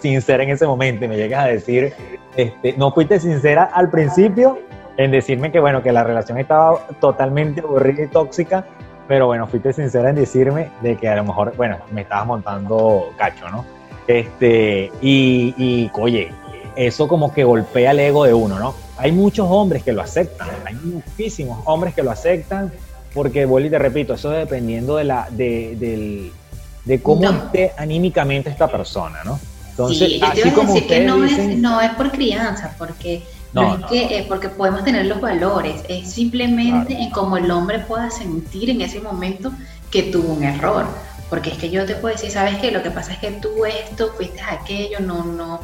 [0.00, 1.92] sincera en ese momento y me llegas a decir,
[2.36, 4.58] este, no fuiste sincera al principio
[4.96, 8.64] en decirme que bueno, que la relación estaba totalmente aburrida y tóxica,
[9.06, 13.12] pero bueno, fuiste sincera en decirme de que a lo mejor, bueno, me estabas montando
[13.16, 13.64] cacho, ¿no?
[14.06, 16.32] Este, y, y oye,
[16.86, 18.74] eso como que golpea el ego de uno, ¿no?
[18.96, 22.72] Hay muchos hombres que lo aceptan, hay muchísimos hombres que lo aceptan,
[23.12, 26.30] porque vuelvo y te repito, eso es dependiendo de, la, de,
[26.84, 29.38] de cómo esté anímicamente esta persona, ¿no?
[29.70, 33.86] Entonces, sí, así como decir que no, es, no es por crianza, porque no, es
[33.86, 38.70] que eh, porque podemos tener los valores, es simplemente en cómo el hombre pueda sentir
[38.70, 39.52] en ese momento
[39.90, 40.86] que tuvo un error.
[41.30, 42.72] Porque es que yo te puedo decir, ¿sabes qué?
[42.72, 45.60] Lo que pasa es que tú esto, fuiste aquello, no, no,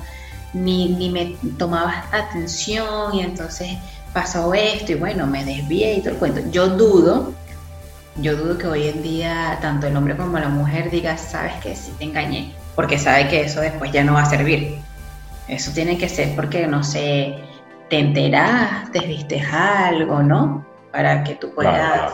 [0.55, 3.77] ni, ni me tomabas atención y entonces
[4.13, 6.41] pasó esto y bueno, me desvié y todo el cuento.
[6.51, 7.33] Yo dudo,
[8.17, 11.75] yo dudo que hoy en día tanto el hombre como la mujer diga, sabes que
[11.75, 14.79] sí te engañé, porque sabe que eso después ya no va a servir.
[15.49, 17.35] Eso tiene que ser porque, no sé,
[17.91, 20.65] te enteraste, viste algo, ¿no?
[20.91, 22.13] Para que tú puedas...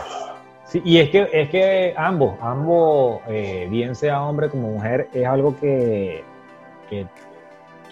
[0.73, 5.57] Y es que, es que ambos, ambos, eh, bien sea hombre como mujer, es algo
[5.59, 6.23] que,
[6.89, 7.05] que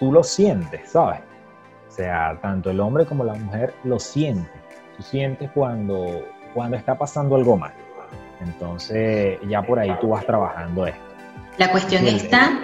[0.00, 1.20] tú lo sientes, ¿sabes?
[1.88, 4.50] O sea, tanto el hombre como la mujer lo siente.
[4.96, 7.72] Tú sientes cuando, cuando está pasando algo mal.
[8.40, 11.00] Entonces, ya por ahí tú vas trabajando esto.
[11.58, 12.58] La cuestión está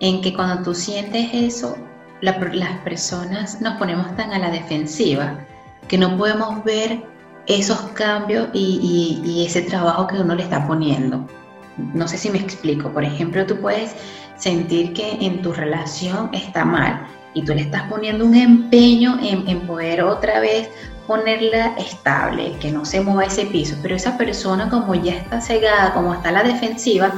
[0.00, 1.76] en que cuando tú sientes eso,
[2.22, 5.38] las personas nos ponemos tan a la defensiva
[5.88, 7.02] que no podemos ver
[7.46, 11.26] esos cambios y, y, ese trabajo que uno le está poniendo.
[11.94, 12.90] No sé si me explico.
[12.90, 13.94] Por ejemplo, tú puedes
[14.36, 19.60] sentir que en tu relación está mal y tú le estás poniendo un empeño en,
[19.66, 20.68] poder otra vez
[21.06, 25.92] ponerla estable, que no se mueva ese piso, pero esa persona como ya está cegada,
[25.92, 27.12] como está a la defensiva,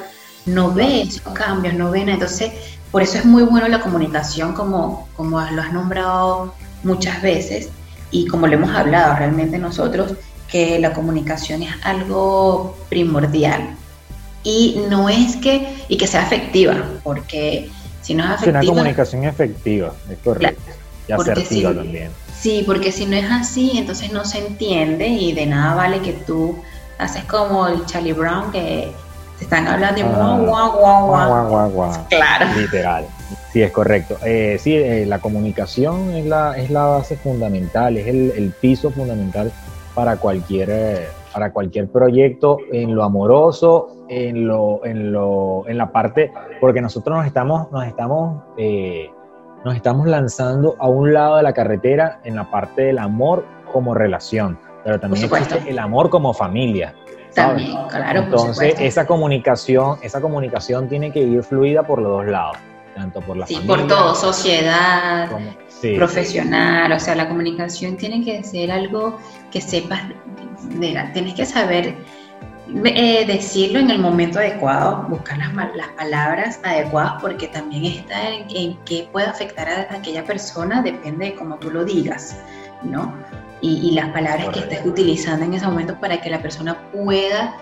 [0.46, 2.14] no ve esos cambios, no ve nada.
[2.14, 2.52] Entonces,
[2.90, 7.68] por eso es muy bueno la comunicación, como, como lo has nombrado muchas veces
[8.10, 10.14] y como lo hemos hablado realmente nosotros,
[10.48, 13.76] que la comunicación es algo primordial
[14.42, 18.60] y no es que, y que sea efectiva, porque si no es efectiva...
[18.60, 20.62] Una comunicación efectiva, es correcto.
[21.08, 22.10] y asertiva también.
[22.38, 26.12] Sí, porque si no es así, entonces no se entiende y de nada vale que
[26.12, 26.58] tú
[26.98, 28.90] haces como el Charlie Brown que
[29.38, 32.46] te están hablando y guau, guau, guau, guau, guau, Claro.
[32.56, 33.06] Literal.
[33.52, 34.18] Sí, es correcto.
[34.24, 38.90] Eh, sí, eh, la comunicación es la, es la base fundamental, es el, el piso
[38.90, 39.52] fundamental
[39.94, 40.70] para cualquier...
[40.70, 46.80] Eh, para cualquier proyecto en lo amoroso, en lo, en lo, en la parte, porque
[46.80, 49.10] nosotros nos estamos, nos estamos, eh,
[49.64, 53.94] nos estamos lanzando a un lado de la carretera en la parte del amor como
[53.94, 56.94] relación, pero también existe el amor como familia.
[57.34, 58.20] También, claro.
[58.20, 62.58] Entonces esa comunicación, esa comunicación tiene que ir fluida por los dos lados,
[62.94, 65.30] tanto por la sí, por todo, sociedad,
[65.96, 69.18] profesional, o sea, la comunicación tiene que ser algo
[69.50, 70.02] que sepas,
[71.12, 71.94] tienes que saber
[72.84, 78.46] eh, decirlo en el momento adecuado, buscar las, las palabras adecuadas, porque también está en,
[78.50, 82.36] en qué puede afectar a, aquella persona, depende de cómo tú lo digas,
[82.82, 83.14] ¿no?
[83.60, 87.54] Y, las palabras que estés utilizando en ese momento para que la persona pueda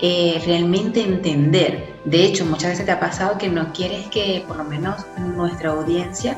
[0.00, 1.96] eh, realmente entender.
[2.04, 5.70] De hecho, muchas veces te ha pasado que no quieres que por lo menos nuestra
[5.70, 6.36] audiencia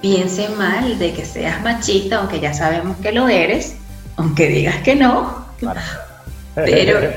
[0.00, 3.76] piense mal de que seas machista, aunque ya sabemos que lo eres,
[4.16, 5.46] aunque digas que no.
[6.54, 7.00] Pero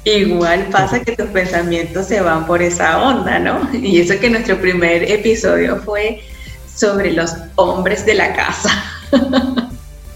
[0.04, 3.68] igual pasa que tus pensamientos se van por esa onda, ¿no?
[3.74, 6.22] Y eso que nuestro primer episodio fue
[6.74, 8.70] sobre los hombres de la casa.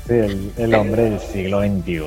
[0.07, 2.03] sí, el, hombre del siglo XXI.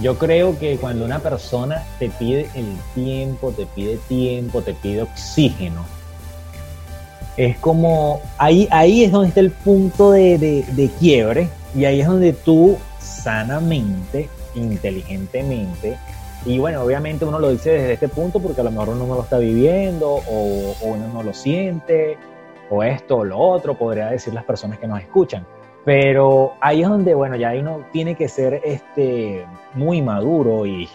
[0.00, 5.02] Yo creo que cuando una persona te pide el tiempo, te pide tiempo, te pide
[5.02, 5.84] oxígeno,
[7.46, 12.06] es como, ahí, ahí es donde está el punto de, de quiebre y ahí es
[12.06, 15.96] donde tú sanamente, inteligentemente,
[16.44, 19.14] y bueno, obviamente uno lo dice desde este punto porque a lo mejor uno no
[19.14, 22.16] lo está viviendo o, uno no lo siente
[22.70, 25.46] o esto o lo otro, podría decir las personas que nos escuchan.
[25.84, 30.88] Pero ahí es donde, bueno, ya uno tiene que ser este, muy maduro y,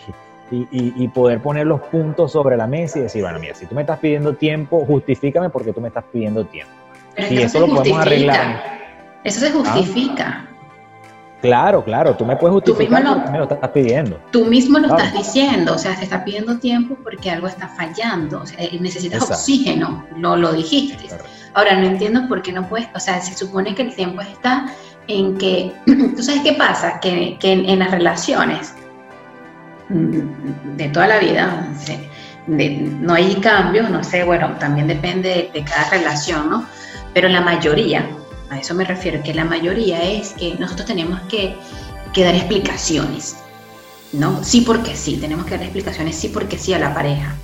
[0.51, 3.81] y, poder poner los puntos sobre la mesa y decir, bueno, mira, si tú me
[3.81, 6.71] estás pidiendo tiempo, justifícame porque tú me estás pidiendo tiempo.
[7.17, 8.62] y eso, lo podemos arreglar.
[9.23, 10.47] Eso se justifica.
[11.41, 14.19] Claro, claro, tú me puedes justificar tú me lo estás pidiendo.
[14.31, 18.41] Tú mismo lo estás diciendo, o sea, te está pidiendo tiempo porque algo está fallando,
[18.41, 21.08] o sea, eh, necesitas oxígeno, no lo dijiste.
[21.53, 24.65] Ahora, no entiendo por qué no puedes, o sea, se supone que el tiempo está
[25.08, 25.71] en que,
[26.15, 26.99] ¿tú sabes qué pasa?
[26.99, 28.73] Que, en, las relaciones
[29.89, 31.67] de toda la vida,
[32.48, 36.65] no hay cambios, no sé, bueno, también depende de cada relación, ¿no?
[37.13, 38.08] Pero la mayoría,
[38.50, 41.58] a eso me refiero, que la mayoría es que nosotros tenemos que,
[42.15, 43.38] dar explicaciones,
[44.13, 44.43] ¿no?
[44.43, 47.36] Sí porque sí, tenemos que dar explicaciones sí porque sí a la pareja.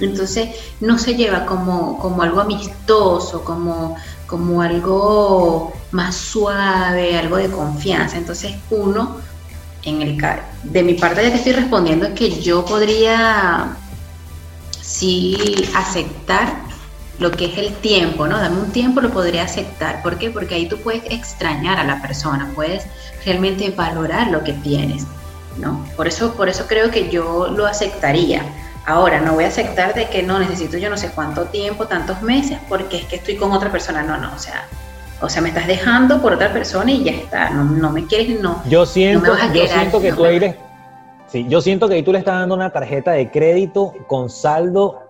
[0.00, 0.48] Entonces
[0.80, 8.16] no se lleva como, como algo amistoso, como, como algo más suave, algo de confianza.
[8.16, 9.16] Entonces uno,
[9.84, 10.18] en el
[10.62, 13.76] de mi parte ya que estoy respondiendo, es que yo podría
[14.80, 16.64] sí aceptar
[17.18, 18.38] lo que es el tiempo, ¿no?
[18.38, 20.02] Dame un tiempo, lo podría aceptar.
[20.02, 20.30] ¿Por qué?
[20.30, 22.84] Porque ahí tú puedes extrañar a la persona, puedes
[23.24, 25.04] realmente valorar lo que tienes,
[25.58, 25.86] ¿no?
[25.96, 28.42] Por eso, por eso creo que yo lo aceptaría.
[28.86, 32.20] Ahora, no voy a aceptar de que no necesito yo no sé cuánto tiempo, tantos
[32.20, 34.02] meses, porque es que estoy con otra persona.
[34.02, 34.66] No, no, o sea,
[35.24, 37.50] o sea, me estás dejando por otra persona y ya está.
[37.50, 38.62] No, no me quieres, no.
[38.68, 40.56] Yo siento, yo siento que tú eres,
[41.26, 45.00] sí, yo siento que ahí tú le estás dando una tarjeta de crédito con saldo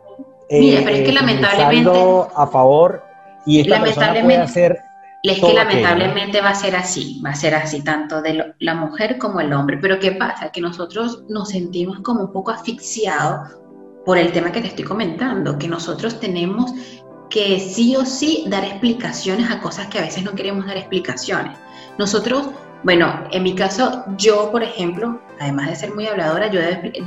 [0.51, 1.91] Mira, pero es que eh, lamentablemente.
[2.37, 3.03] a favor
[3.47, 4.79] y esta persona puede hacer.
[5.23, 9.17] Es que lamentablemente va a ser así, va a ser así tanto de la mujer
[9.17, 9.79] como el hombre.
[9.81, 10.53] Pero ¿qué pasa?
[10.53, 13.57] Que nosotros nos sentimos como un poco asfixiados
[14.05, 16.75] por el tema que te estoy comentando, que nosotros tenemos
[17.35, 21.59] que sí o sí dar explicaciones a cosas que a veces no queremos dar explicaciones.
[21.99, 22.51] Nosotros,
[22.85, 26.61] bueno, en mi caso, yo, por ejemplo, además de ser muy habladora, yo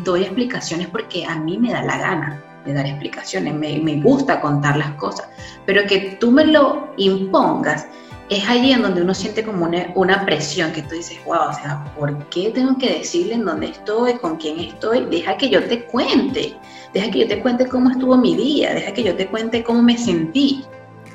[0.03, 4.41] doy explicaciones porque a mí me da la gana de dar explicaciones, me, me, gusta
[4.41, 5.29] contar las cosas,
[5.65, 7.87] pero que tú me lo impongas,
[8.29, 11.53] es allí en donde uno siente como una, una, presión, que tú dices, wow, o
[11.53, 15.05] sea, ¿por qué tengo que decirle en dónde estoy, con quién estoy?
[15.05, 16.57] Deja que yo te cuente,
[16.93, 19.81] deja que yo te cuente cómo estuvo mi día, deja que yo te cuente cómo
[19.81, 20.63] me sentí.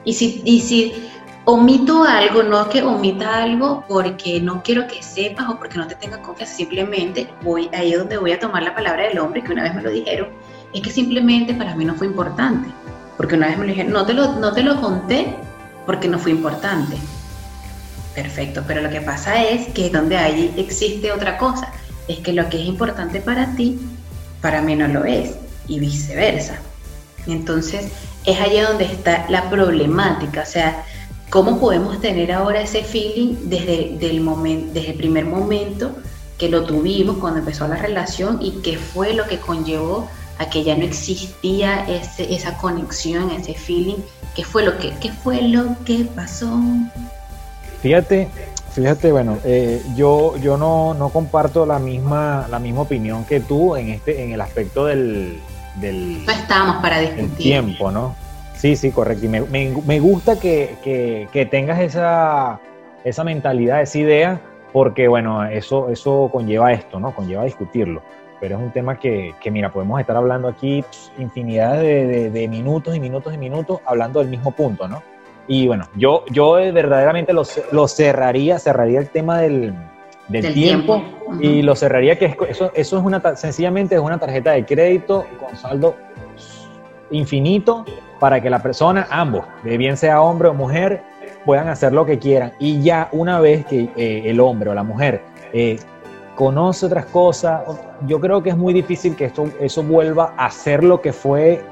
[0.04, 0.94] Y si, y si
[1.44, 5.94] omito algo, no que omita algo porque no quiero que sepas o porque no te
[5.96, 9.52] tenga confianza, simplemente voy ahí es donde voy a tomar la palabra del hombre, que
[9.52, 10.28] una vez me lo dijeron,
[10.72, 12.68] es que simplemente para mí no fue importante.
[13.16, 15.34] Porque una vez me lo dije, no te lo, no te lo conté
[15.86, 16.96] porque no fue importante.
[18.14, 21.72] Perfecto, pero lo que pasa es que donde ahí existe otra cosa,
[22.08, 23.78] es que lo que es importante para ti,
[24.40, 25.36] para mí no lo es,
[25.68, 26.58] y viceversa.
[27.26, 27.86] Entonces,
[28.24, 30.84] es allí donde está la problemática, o sea,
[31.30, 35.92] ¿cómo podemos tener ahora ese feeling desde, del momento, desde el primer momento
[36.38, 40.08] que lo tuvimos cuando empezó la relación y qué fue lo que conllevó
[40.50, 43.98] que ya no existía ese, esa conexión, ese feeling.
[44.34, 46.58] ¿Qué fue lo que, qué fue lo que pasó?
[47.82, 48.28] Fíjate,
[48.72, 53.76] fíjate, bueno, eh, yo, yo no, no, comparto la misma, la misma opinión que tú
[53.76, 55.38] en este, en el aspecto del,
[55.76, 57.36] del no estamos para discutir.
[57.36, 58.14] tiempo, ¿no?
[58.54, 59.26] Sí, sí, correcto.
[59.26, 62.60] Y me, me, gusta que, que, que, tengas esa,
[63.02, 64.40] esa mentalidad, esa idea,
[64.72, 67.14] porque bueno, eso, eso conlleva esto, ¿no?
[67.14, 68.02] Conlleva discutirlo
[68.42, 70.84] pero es un tema que, que mira, podemos estar hablando aquí
[71.16, 75.00] infinidad de, de, minutos y minutos y minutos hablando del mismo punto, ¿no?
[75.46, 79.72] Y bueno, yo, yo verdaderamente lo, lo cerraría, cerraría el tema del,
[80.28, 81.02] del, tiempo,
[81.40, 85.56] y lo cerraría que eso, eso es una, sencillamente es una tarjeta de crédito con
[85.56, 85.96] saldo
[87.10, 87.84] infinito
[88.18, 91.02] para que la persona, ambos, de bien sea hombre o mujer,
[91.44, 92.52] puedan hacer lo que quieran.
[92.58, 95.78] Y ya una vez que eh, el hombre o la mujer eh,
[96.34, 97.62] conoce otras cosas.
[98.06, 101.62] Yo creo que es muy difícil que esto, eso vuelva a ser lo que fue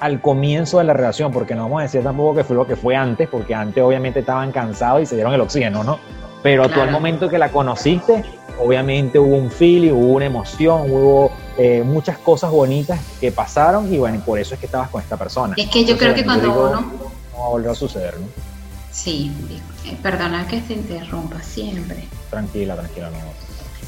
[0.00, 2.76] al comienzo de la relación, porque no vamos a decir tampoco que fue lo que
[2.76, 5.98] fue antes, porque antes obviamente estaban cansados y se dieron el oxígeno, ¿no?
[6.42, 8.24] Pero tú al momento que la conociste,
[8.58, 13.98] obviamente hubo un feeling, hubo una emoción, hubo eh, muchas cosas bonitas que pasaron y
[13.98, 15.54] bueno, por eso es que estabas con esta persona.
[15.56, 16.80] Es que yo creo que cuando uno...
[17.32, 18.26] No va a volver a suceder, ¿no?
[18.90, 19.32] Sí,
[19.86, 22.04] eh, perdona que te interrumpa siempre.
[22.28, 23.18] Tranquila, tranquila, no.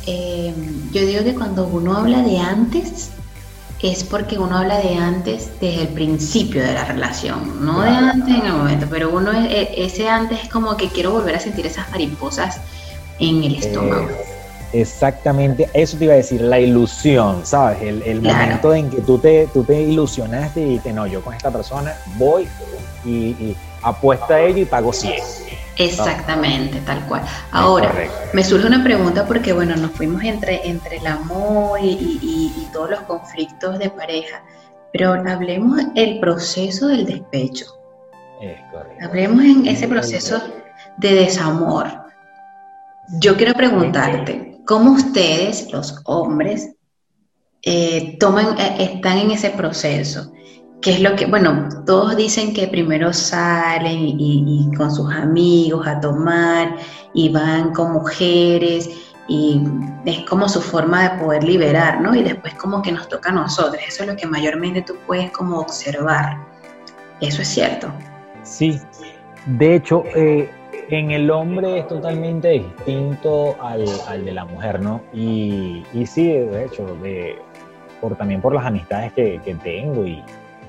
[0.07, 0.55] Eh,
[0.93, 3.11] yo digo que cuando uno habla de antes,
[3.83, 8.37] es porque uno habla de antes desde el principio de la relación, no de antes
[8.37, 11.67] en el momento, pero uno e, ese antes es como que quiero volver a sentir
[11.67, 12.61] esas mariposas
[13.19, 14.09] en el estómago.
[14.73, 17.83] exactamente, eso te iba a decir, la ilusión, ¿sabes?
[17.83, 21.51] El, momento en que tú te, tú te ilusionaste y dijiste, no, yo con esta
[21.51, 22.49] persona voy
[23.05, 25.42] y, apuesta a ella y pago 100.
[25.79, 27.23] Exactamente, tal cual.
[27.51, 27.93] Ahora,
[28.33, 33.01] me surge una pregunta porque, bueno, nos fuimos entre, entre el amor y, todos los
[33.01, 34.43] conflictos de pareja,
[34.93, 37.67] pero hablemos el proceso del despecho.
[38.41, 39.05] Es correcto.
[39.05, 40.41] Hablemos en ese proceso
[40.97, 41.87] de desamor.
[43.21, 46.71] Yo quiero preguntarte, ¿cómo ustedes, los hombres,
[47.63, 50.33] eh, toman, eh, están en ese proceso?
[50.83, 56.01] ¿Qué es lo que, bueno, todos dicen que primero salen y, con sus amigos a
[56.01, 56.75] tomar
[57.15, 58.91] y van con mujeres
[59.29, 59.63] y
[60.05, 62.17] es como su forma de poder liberar, ¿no?
[62.17, 65.31] Y después como que nos toca a nosotros, eso es lo que mayormente tú puedes
[65.31, 66.37] como observar.
[67.21, 67.87] Eso es cierto.
[68.43, 68.81] Sí,
[69.47, 70.51] de hecho, eh,
[70.89, 73.85] en el hombre es totalmente distinto al,
[74.25, 75.01] de la mujer, ¿no?
[75.13, 77.39] Y, y sí, de hecho, de,
[78.01, 80.21] por, también por las amistades que, que tengo y,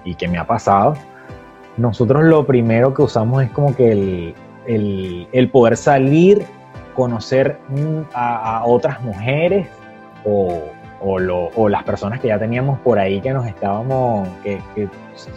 [0.04, 0.96] y que me ha pasado,
[1.78, 4.36] nosotros lo primero que usamos es como que
[4.68, 6.46] el, poder salir,
[6.94, 7.58] conocer
[8.14, 9.68] a, otras mujeres
[10.26, 10.62] o,
[11.70, 14.62] las personas que ya teníamos por ahí que nos estábamos, que,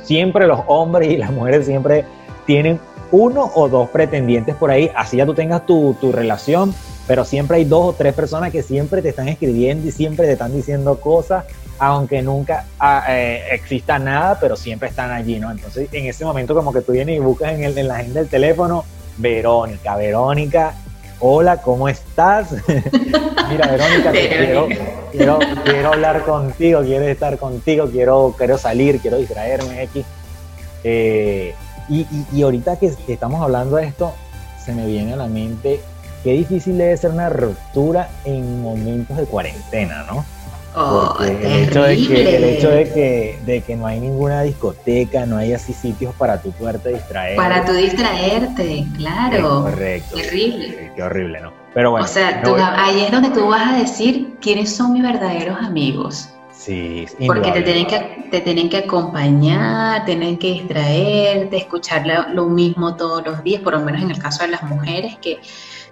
[0.03, 2.05] siempre los hombres y las mujeres siempre
[2.45, 2.79] tienen
[3.11, 6.75] uno o dos pretendientes por ahí, así ya tú tengas tu, tu relación,
[7.07, 10.33] pero siempre hay dos o tres personas que siempre te están escribiendo y siempre te
[10.33, 11.45] están diciendo cosas
[11.79, 15.51] aunque nunca ah, eh, exista nada, pero siempre están allí, ¿no?
[15.51, 18.20] Entonces, en ese momento como que tú vienes y buscas en, el, en la agenda
[18.20, 18.85] del teléfono,
[19.18, 20.74] Verónica, Verónica,
[21.20, 22.53] hola, ¿cómo estás?
[23.49, 24.68] Mira, Verónica, quiero,
[25.12, 30.05] quiero, quiero, hablar contigo, quiero estar contigo, quiero, quiero salir, quiero distraerme, X.
[30.85, 31.55] Eh,
[31.89, 34.12] y, y, ahorita que, que estamos hablando de esto,
[34.64, 35.81] se me viene a la mente
[36.24, 40.24] qué difícil debe ser una ruptura en momentos de cuarentena, ¿no?
[40.79, 45.24] Oh, el hecho, de que, el hecho de que, de que no hay ninguna discoteca,
[45.24, 47.35] no hay así sitios para tu poderte distraer.
[47.35, 49.62] Para tu distraerte, claro.
[49.62, 50.16] correcto.
[50.16, 50.93] Terrible.
[50.95, 51.55] Qué horrible, ¿no?
[51.72, 52.05] Pero bueno.
[52.05, 52.43] O sea,
[52.77, 56.29] ahí es donde tú vas a decir quiénes son mis verdaderos amigos.
[56.53, 62.05] Sí, Porque te tienen, que, te tienen que acompañar, tienen que distraerte, escuchar
[62.35, 65.39] lo mismo todos los días, por lo menos en el caso de las mujeres, que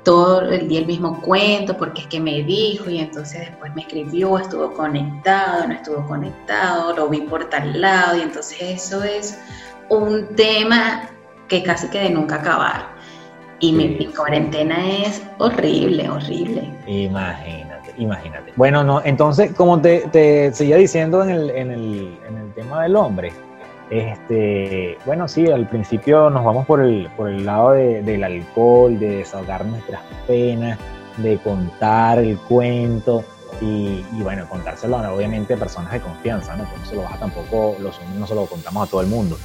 [0.05, 3.83] todo el día el mismo cuento, porque es que me dijo y entonces después me
[3.83, 9.39] escribió, estuvo conectado, no estuvo conectado, lo vi por tal lado y entonces eso es
[9.89, 11.09] un tema
[11.49, 12.95] que casi que de nunca acabar.
[13.61, 16.71] Y mi, cuarentena es horrible, horrible.
[16.87, 18.53] Imagínate, imagínate.
[18.57, 22.83] Bueno, no, entonces, como te, te seguía diciendo en el, en, el, en el tema
[22.83, 23.33] del hombre,
[23.91, 29.19] este, bueno, sí, al principio nos vamos por el, por el lado del alcohol, de
[29.19, 30.79] desahogar nuestras penas,
[31.19, 33.25] de contar el cuento
[33.61, 36.65] y, bueno, contárselo obviamente a personas de confianza, ¿no?
[36.65, 39.39] Porque no se lo baja tampoco, los no se lo contamos a todo el mundo,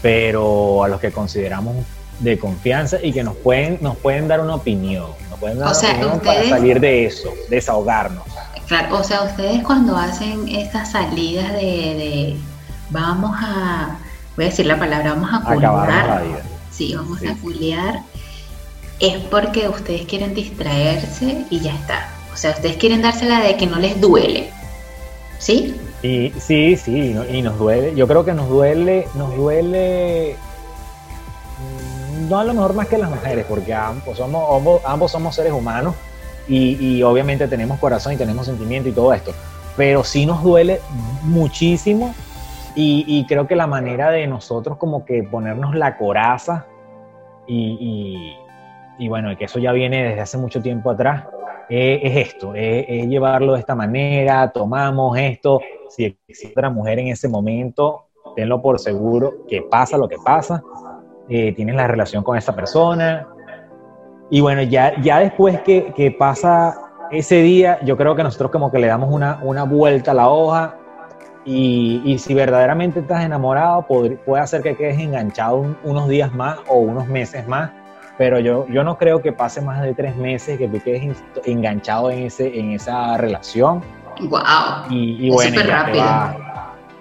[0.00, 1.76] pero a los que consideramos
[2.18, 5.90] de confianza y que nos pueden, nos pueden dar una opinión, nos pueden dar una
[5.90, 8.24] opinión para salir de eso, desahogarnos.
[8.66, 12.36] Claro, o sea, ustedes cuando hacen estas salidas de
[12.92, 13.98] vamos a,
[14.36, 16.22] voy a decir la palabra, vamos a culiar.
[16.70, 18.00] Sí, vamos a culiar.
[19.00, 22.08] Es porque ustedes quieren distraerse y ya está.
[22.32, 24.50] O sea, ustedes quieren dársela de que no les duele.
[25.38, 25.74] ¿Sí?
[26.02, 27.94] Y, sí, sí, y nos duele.
[27.96, 30.36] Yo creo que nos duele, nos duele
[31.58, 35.52] mm, no a lo mejor más que las mujeres, porque ambos somos, ambos, somos seres
[35.52, 35.94] humanos
[36.48, 39.32] y, y, obviamente tenemos corazón y tenemos sentimiento y todo esto.
[39.76, 40.80] Pero sí nos duele
[41.22, 42.14] muchísimo
[42.74, 46.66] y, creo que la manera de nosotros como que ponernos la coraza
[47.46, 48.34] y,
[49.08, 51.24] bueno, que eso ya viene desde hace mucho tiempo atrás,
[51.68, 57.28] es, esto, es, llevarlo de esta manera, tomamos esto, si existe otra mujer en ese
[57.28, 58.06] momento,
[58.36, 60.62] tenlo por seguro que pasa lo que pasa,
[61.28, 63.28] eh, tienes la relación con esa persona,
[64.30, 66.78] y bueno, ya, ya después que, que, pasa
[67.10, 70.30] ese día, yo creo que nosotros como que le damos una, una vuelta a la
[70.30, 70.78] hoja
[71.44, 76.76] y, si verdaderamente estás enamorado, puede, puede hacer que quedes enganchado unos días más o
[76.76, 77.70] unos meses más,
[78.16, 82.10] pero yo, yo no creo que pase más de tres meses que tú quedes enganchado
[82.10, 83.82] en, ese, en esa relación.
[84.20, 84.40] ¡Wow!
[84.90, 86.04] Y, bueno, súper rápido.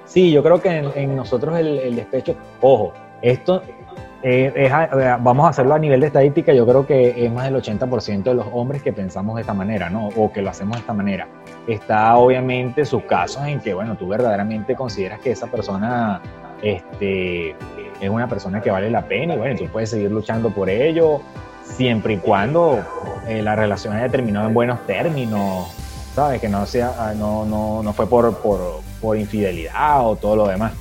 [0.05, 3.61] Sí, yo creo que en, nosotros el, el, despecho, ojo, esto
[4.23, 4.69] eh,
[5.21, 8.33] vamos a hacerlo a nivel de estadística, yo creo que es más del 80% de
[8.33, 10.09] los hombres que pensamos de esta manera, ¿no?
[10.15, 11.27] O que lo hacemos de esta manera.
[11.67, 16.21] Está obviamente sus casos en que, bueno, tú verdaderamente consideras que esa persona
[16.61, 17.55] este,
[17.99, 21.21] es una persona que vale la pena y, bueno, tú puedes seguir luchando por ello
[21.63, 22.83] siempre y cuando
[23.27, 25.67] eh, la relación haya terminado en buenos términos,
[26.13, 26.41] ¿sabes?
[26.41, 30.47] Que no, sea, ah, no, no, no fue por, por, por infidelidad o todo lo
[30.47, 30.73] demás.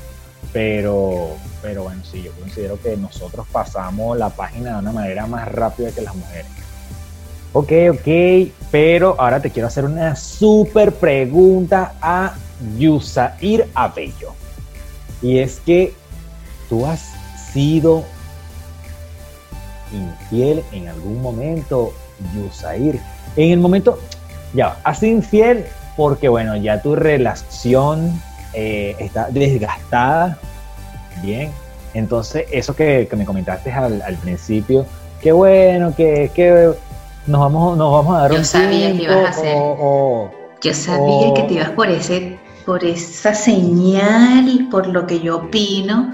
[0.52, 1.28] Pero,
[1.62, 5.90] pero bueno, sí, yo considero que nosotros pasamos la página de una manera más rápida
[5.92, 6.50] que las mujeres.
[7.52, 12.34] Ok, ok, pero ahora te quiero hacer una súper pregunta a
[12.78, 14.34] Yusair Abello.
[15.20, 15.92] Y es que
[16.68, 17.12] tú has
[17.52, 18.04] sido
[19.92, 21.92] infiel en algún momento,
[22.34, 23.00] Yusair.
[23.36, 23.98] En el momento,
[24.54, 30.38] ya, has sido infiel porque, bueno, ya tu relación eh, está desgastada,
[31.22, 31.50] bien.
[31.94, 34.86] Entonces, eso que, me comentaste al, principio,
[35.20, 36.72] qué bueno, que, que
[37.26, 39.56] nos vamos, nos vamos a dar Yo sabía que ibas a hacer.
[40.60, 46.12] yo sabía que te ibas por ese, por esa señal, por lo que yo opino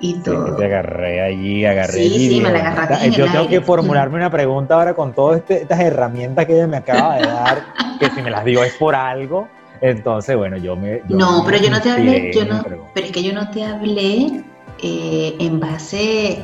[0.00, 0.56] y todo.
[0.56, 4.74] te agarré allí, agarré Sí, sí, me la agarré Yo tengo que formularme una pregunta
[4.74, 7.64] ahora con todas este, estas herramientas que ella me acaba de dar,
[8.00, 9.48] que si me las digo es por algo.
[9.82, 11.02] Entonces, bueno, yo me...
[11.08, 14.44] no, pero yo no te hablé, yo no, pero es que yo no te hablé
[14.80, 16.40] eh, en base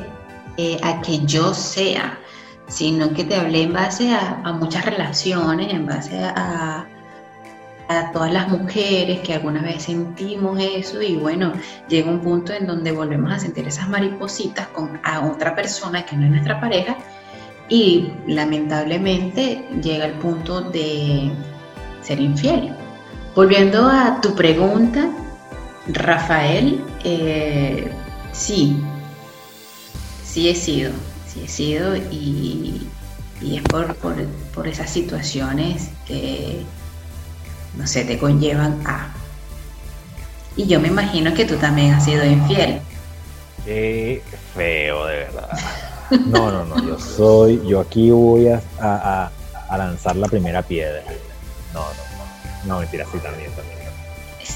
[0.57, 2.19] eh, a que yo sea,
[2.67, 6.85] sino que te hablé en base a, a muchas relaciones, en base a,
[7.89, 11.53] a todas las mujeres que alguna vez sentimos eso y bueno,
[11.87, 16.15] llega un punto en donde volvemos a sentir esas maripositas con a otra persona que
[16.15, 16.97] no es nuestra pareja
[17.67, 21.31] y lamentablemente llega el punto de
[22.01, 22.75] ser infiel.
[23.35, 25.09] Volviendo a tu pregunta,
[25.87, 27.91] Rafael, eh,
[28.31, 28.81] sí,
[30.23, 30.91] sí he sido,
[31.27, 32.87] sí he sido y,
[33.41, 36.65] es por, por esas situaciones que
[37.79, 39.07] no sé, te conllevan a.
[40.55, 42.81] Y yo me imagino que tú también has sido infiel.
[43.65, 44.21] Qué
[44.53, 45.49] feo, de verdad.
[46.25, 51.03] No, no, no, yo soy, yo aquí voy a, a, lanzar la primera piedra.
[51.71, 52.08] No, no,
[52.65, 53.79] no, mentira, sí, también, también.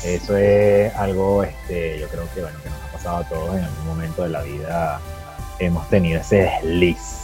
[0.03, 3.63] Eso es algo, este, yo creo que, bueno, que nos ha pasado a todos en
[3.63, 4.99] algún momento de la vida.
[5.59, 7.21] Hemos tenido ese desliz.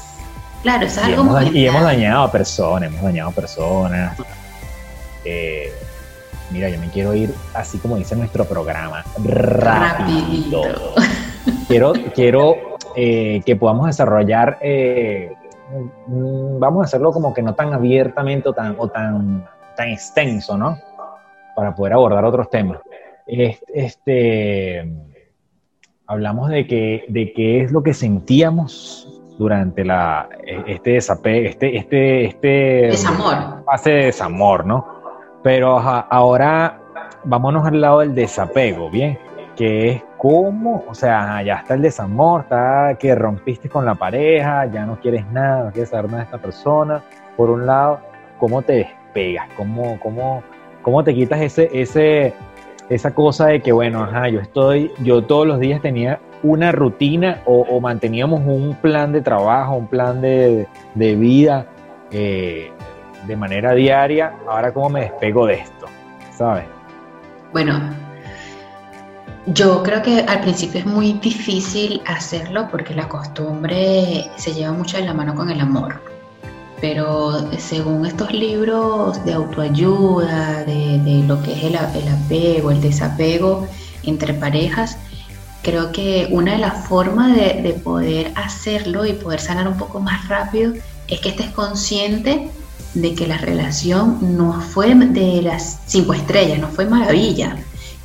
[0.62, 4.18] Claro, es algo y hemos, y hemos dañado a personas, hemos dañado a personas.
[5.26, 5.74] Eh,
[6.52, 10.64] mira, yo me quiero ir así como dice nuestro programa, rápido.
[11.68, 12.56] Quiero, quiero
[12.96, 15.34] eh, que podamos desarrollar, eh,
[16.08, 19.48] mm, vamos a hacerlo como que no tan abiertamente o tan, o tan,
[19.80, 20.78] tan extenso, ¿no?
[21.56, 22.80] Para poder abordar otros temas.
[23.26, 24.92] Este,
[26.06, 30.28] hablamos de que, de qué es lo que sentíamos durante la,
[30.68, 33.64] este desapego, este, este, este desamor.
[33.64, 34.86] fase de desamor, ¿no?
[35.44, 36.82] Pero ahora
[37.24, 39.18] vámonos al lado del desapego, ¿bien?
[39.56, 44.66] Que es como, o sea, ya está el desamor, está que rompiste con la pareja,
[44.66, 47.02] ya no quieres nada, no quieres saber nada de esta persona.
[47.38, 48.02] Por un lado,
[48.40, 48.74] ¿cómo te
[49.10, 49.48] despegas?
[49.56, 50.44] ¿Cómo, cómo,
[50.82, 52.34] cómo te quitas ese, ese,
[52.90, 57.42] esa cosa de que, bueno, ajá, yo estoy, yo todos los días tenía una rutina
[57.46, 61.68] o, manteníamos un plan de trabajo, un plan de, de vida
[62.12, 62.72] eh,
[63.28, 65.88] de manera diaria, ahora cómo me despego de esto,
[66.32, 66.66] ¿sabes?
[67.52, 67.78] Bueno,
[69.48, 74.98] yo creo que al principio es muy difícil hacerlo porque la costumbre se lleva mucho
[74.98, 76.09] de la mano con el amor.
[76.82, 83.68] Pero según estos libros de autoayuda, de, lo que es el, el apego, el desapego
[84.04, 84.98] entre parejas,
[85.62, 90.00] creo que una de las formas de, de, poder hacerlo y poder sanar un poco
[90.00, 90.74] más rápido
[91.08, 92.50] es que estés consciente
[92.94, 97.58] de que la relación no fue de las cinco estrellas, no fue maravilla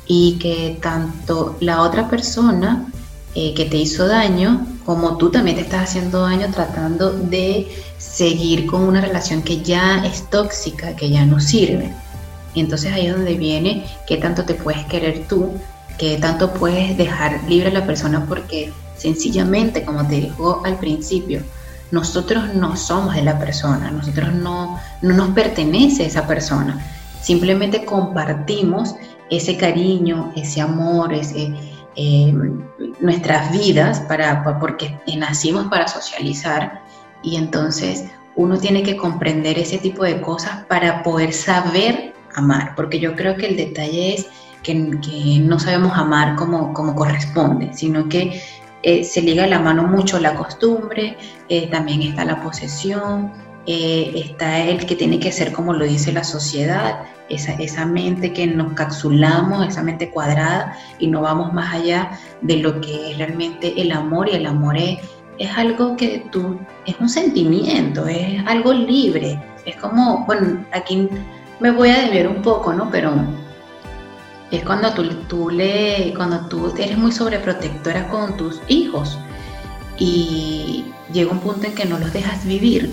[0.07, 2.85] y que tanto la otra persona
[3.35, 7.67] eh, que te hizo daño como tú también te estás haciendo daño tratando de
[7.97, 11.91] seguir con una relación que ya es tóxica, que ya no sirve.
[12.55, 15.51] Entonces ahí es donde viene qué tanto te puedes querer tú,
[15.97, 21.41] qué tanto puedes dejar libre a la persona porque sencillamente, como te dijo al principio,
[21.91, 26.79] nosotros no somos de la persona, nosotros no, no nos pertenece esa persona,
[27.21, 28.95] simplemente compartimos
[29.29, 31.53] ese cariño, ese amor, ese,
[31.95, 32.33] eh,
[32.99, 36.81] nuestras vidas, para, porque nacimos para socializar
[37.23, 42.99] y entonces uno tiene que comprender ese tipo de cosas para poder saber amar, porque
[42.99, 44.27] yo creo que el detalle es
[44.61, 48.41] que, no sabemos amar como, como corresponde, sino que
[48.83, 51.17] eh, se liga la mano mucho la costumbre,
[51.49, 53.31] eh, también está la posesión,
[53.67, 56.99] eh, está el que tiene que ser como lo dice la sociedad,
[57.29, 62.11] esa, esa mente que nos capsulamos, esa mente cuadrada y no vamos más allá
[62.41, 64.99] de lo que es realmente el amor y el amor es,
[65.39, 71.09] es algo que tú, es un sentimiento, es algo libre, es como, bueno, aquí
[71.59, 72.89] me voy a desviar un poco, ¿no?
[72.91, 73.13] Pero
[74.51, 79.17] es cuando tú, tú le, cuando tú eres muy sobreprotectora con tus hijos
[79.97, 82.91] y llega un punto en que no los dejas vivir.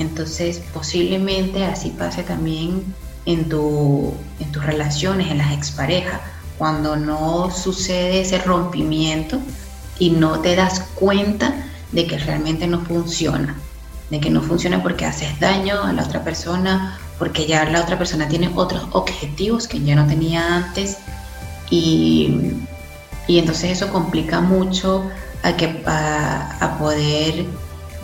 [0.00, 2.82] Entonces posiblemente así pase también
[3.26, 6.20] en, tu, en tus relaciones, en las exparejas,
[6.58, 9.38] cuando no sucede ese rompimiento
[9.98, 11.54] y no te das cuenta
[11.92, 13.56] de que realmente no funciona,
[14.10, 17.98] de que no funciona porque haces daño a la otra persona porque ya la otra
[17.98, 20.96] persona tiene otros objetivos que ya no tenía antes.
[21.68, 22.56] Y,
[23.28, 25.04] entonces eso complica mucho
[25.42, 27.44] a, que, a, poder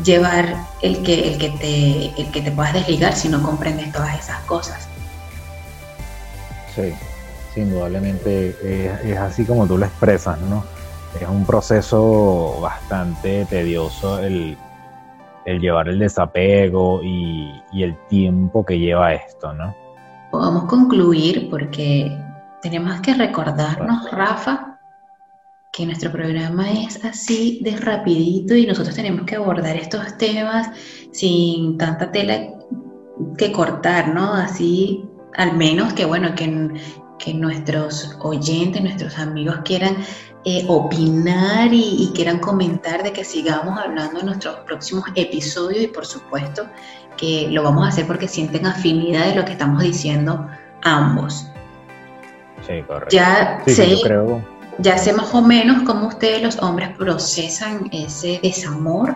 [0.05, 4.18] llevar el que, el, que te, el que te puedas desligar si no comprendes todas
[4.18, 4.88] esas cosas.
[6.74, 6.92] Sí,
[7.57, 10.64] indudablemente es, es así como tú lo expresas, ¿no?
[11.20, 14.59] Es un proceso bastante tedioso el,
[15.47, 19.74] el llevar el desapego y, el tiempo que lleva esto, ¿no?
[20.30, 22.18] Podemos concluir porque
[22.61, 24.75] tenemos que recordarnos, Rafa,
[25.76, 30.70] que nuestro programa es así de rapidito y nosotros tenemos que abordar estos temas
[31.12, 32.48] sin tanta tela
[33.36, 34.32] que cortar, ¿no?
[34.32, 35.04] Así,
[35.36, 36.70] al menos que, bueno, que,
[37.18, 39.98] que nuestros oyentes, nuestros amigos quieran
[40.46, 46.06] eh, opinar y, quieran comentar de que sigamos hablando en nuestros próximos episodios y por
[46.06, 46.66] supuesto
[47.18, 50.48] que lo vamos a hacer porque sienten afinidad de lo que estamos diciendo
[50.82, 51.46] ambos.
[52.66, 53.14] Sí, correcto.
[53.14, 53.96] Ya, sé,
[54.78, 59.14] ya sé más o menos cómo ustedes los hombres procesan ese desamor.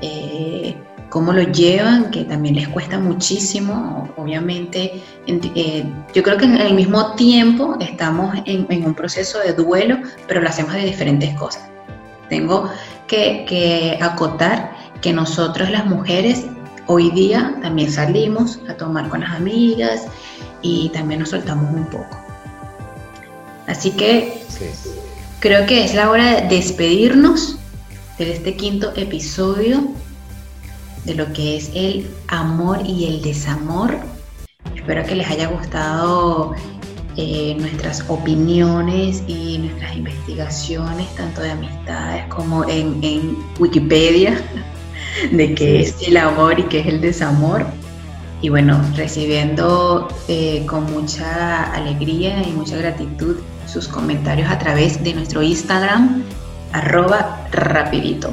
[0.00, 0.76] Eh,
[1.10, 4.08] cómo lo llevan, que también les cuesta muchísimo.
[4.16, 5.84] Obviamente, eh,
[6.14, 10.48] yo creo que en el mismo tiempo estamos en, un proceso de duelo, pero lo
[10.48, 11.68] hacemos de diferentes cosas.
[12.28, 12.70] Tengo
[13.06, 16.44] que, acotar que nosotros las mujeres
[16.86, 20.06] hoy día también salimos a tomar con las amigas
[20.60, 22.27] y también nos soltamos un poco.
[23.68, 24.32] Así que
[25.40, 27.58] creo que es la hora de despedirnos
[28.18, 29.92] de este quinto episodio
[31.04, 33.98] de lo que es el amor y el desamor.
[34.74, 36.54] Espero que les haya gustado
[37.18, 44.40] eh, nuestras opiniones y nuestras investigaciones, tanto de amistades como en, Wikipedia,
[45.30, 47.66] de qué es el amor y qué es el desamor.
[48.40, 53.36] Y bueno, recibiendo eh, con mucha alegría y mucha gratitud
[53.68, 56.22] sus comentarios a través de nuestro Instagram,
[56.72, 58.30] arroba rapidito.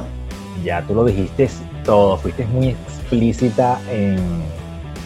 [0.63, 1.49] Ya tú lo dijiste
[1.83, 3.79] todo, fuiste muy explícita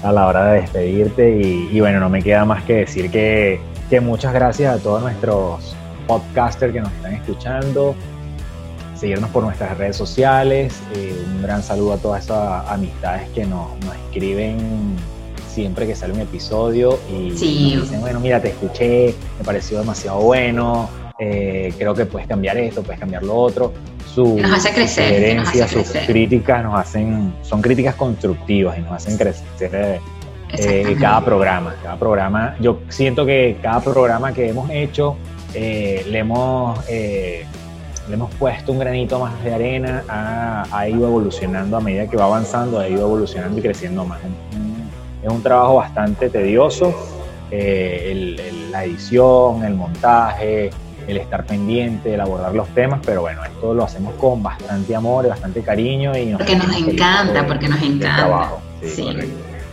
[0.04, 3.60] a la hora de despedirte y, bueno, no me queda más que decir que,
[4.02, 5.76] muchas gracias a todos nuestros
[6.08, 7.96] podcasters que nos están escuchando,
[8.96, 13.68] seguirnos por nuestras redes sociales, eh, un gran saludo a todas esas amistades que nos,
[14.06, 14.96] escriben
[15.50, 20.90] siempre que sale un episodio y dicen, bueno, mira, te escuché, me pareció demasiado bueno,
[21.20, 23.74] eh, creo que puedes cambiar esto, puedes cambiar lo otro
[24.18, 30.02] nos hace crecer, sus críticas nos hacen, son críticas constructivas y nos hacen crecer
[30.52, 31.76] eh, cada programa.
[31.82, 35.16] Cada programa, yo siento que cada programa que hemos hecho
[35.54, 41.80] eh, le hemos le hemos puesto un granito más de arena, ha, ido evolucionando a
[41.80, 44.20] medida que va avanzando, ha ido evolucionando y creciendo más.
[45.24, 46.94] Es un trabajo bastante tedioso,
[47.52, 50.70] la edición, el montaje,
[51.08, 55.26] el estar pendiente, el abordar los temas, pero bueno, esto lo hacemos con bastante amor
[55.26, 56.16] y bastante cariño.
[56.16, 58.52] Y porque nos encanta, porque nos encanta.
[58.84, 59.08] Sí,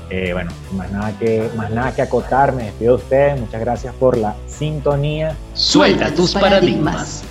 [0.09, 3.95] eh, bueno, más nada, que, más nada que acotar, me despido de ustedes, muchas gracias
[3.95, 5.37] por la sintonía.
[5.55, 7.25] Suelta tus paradigmas.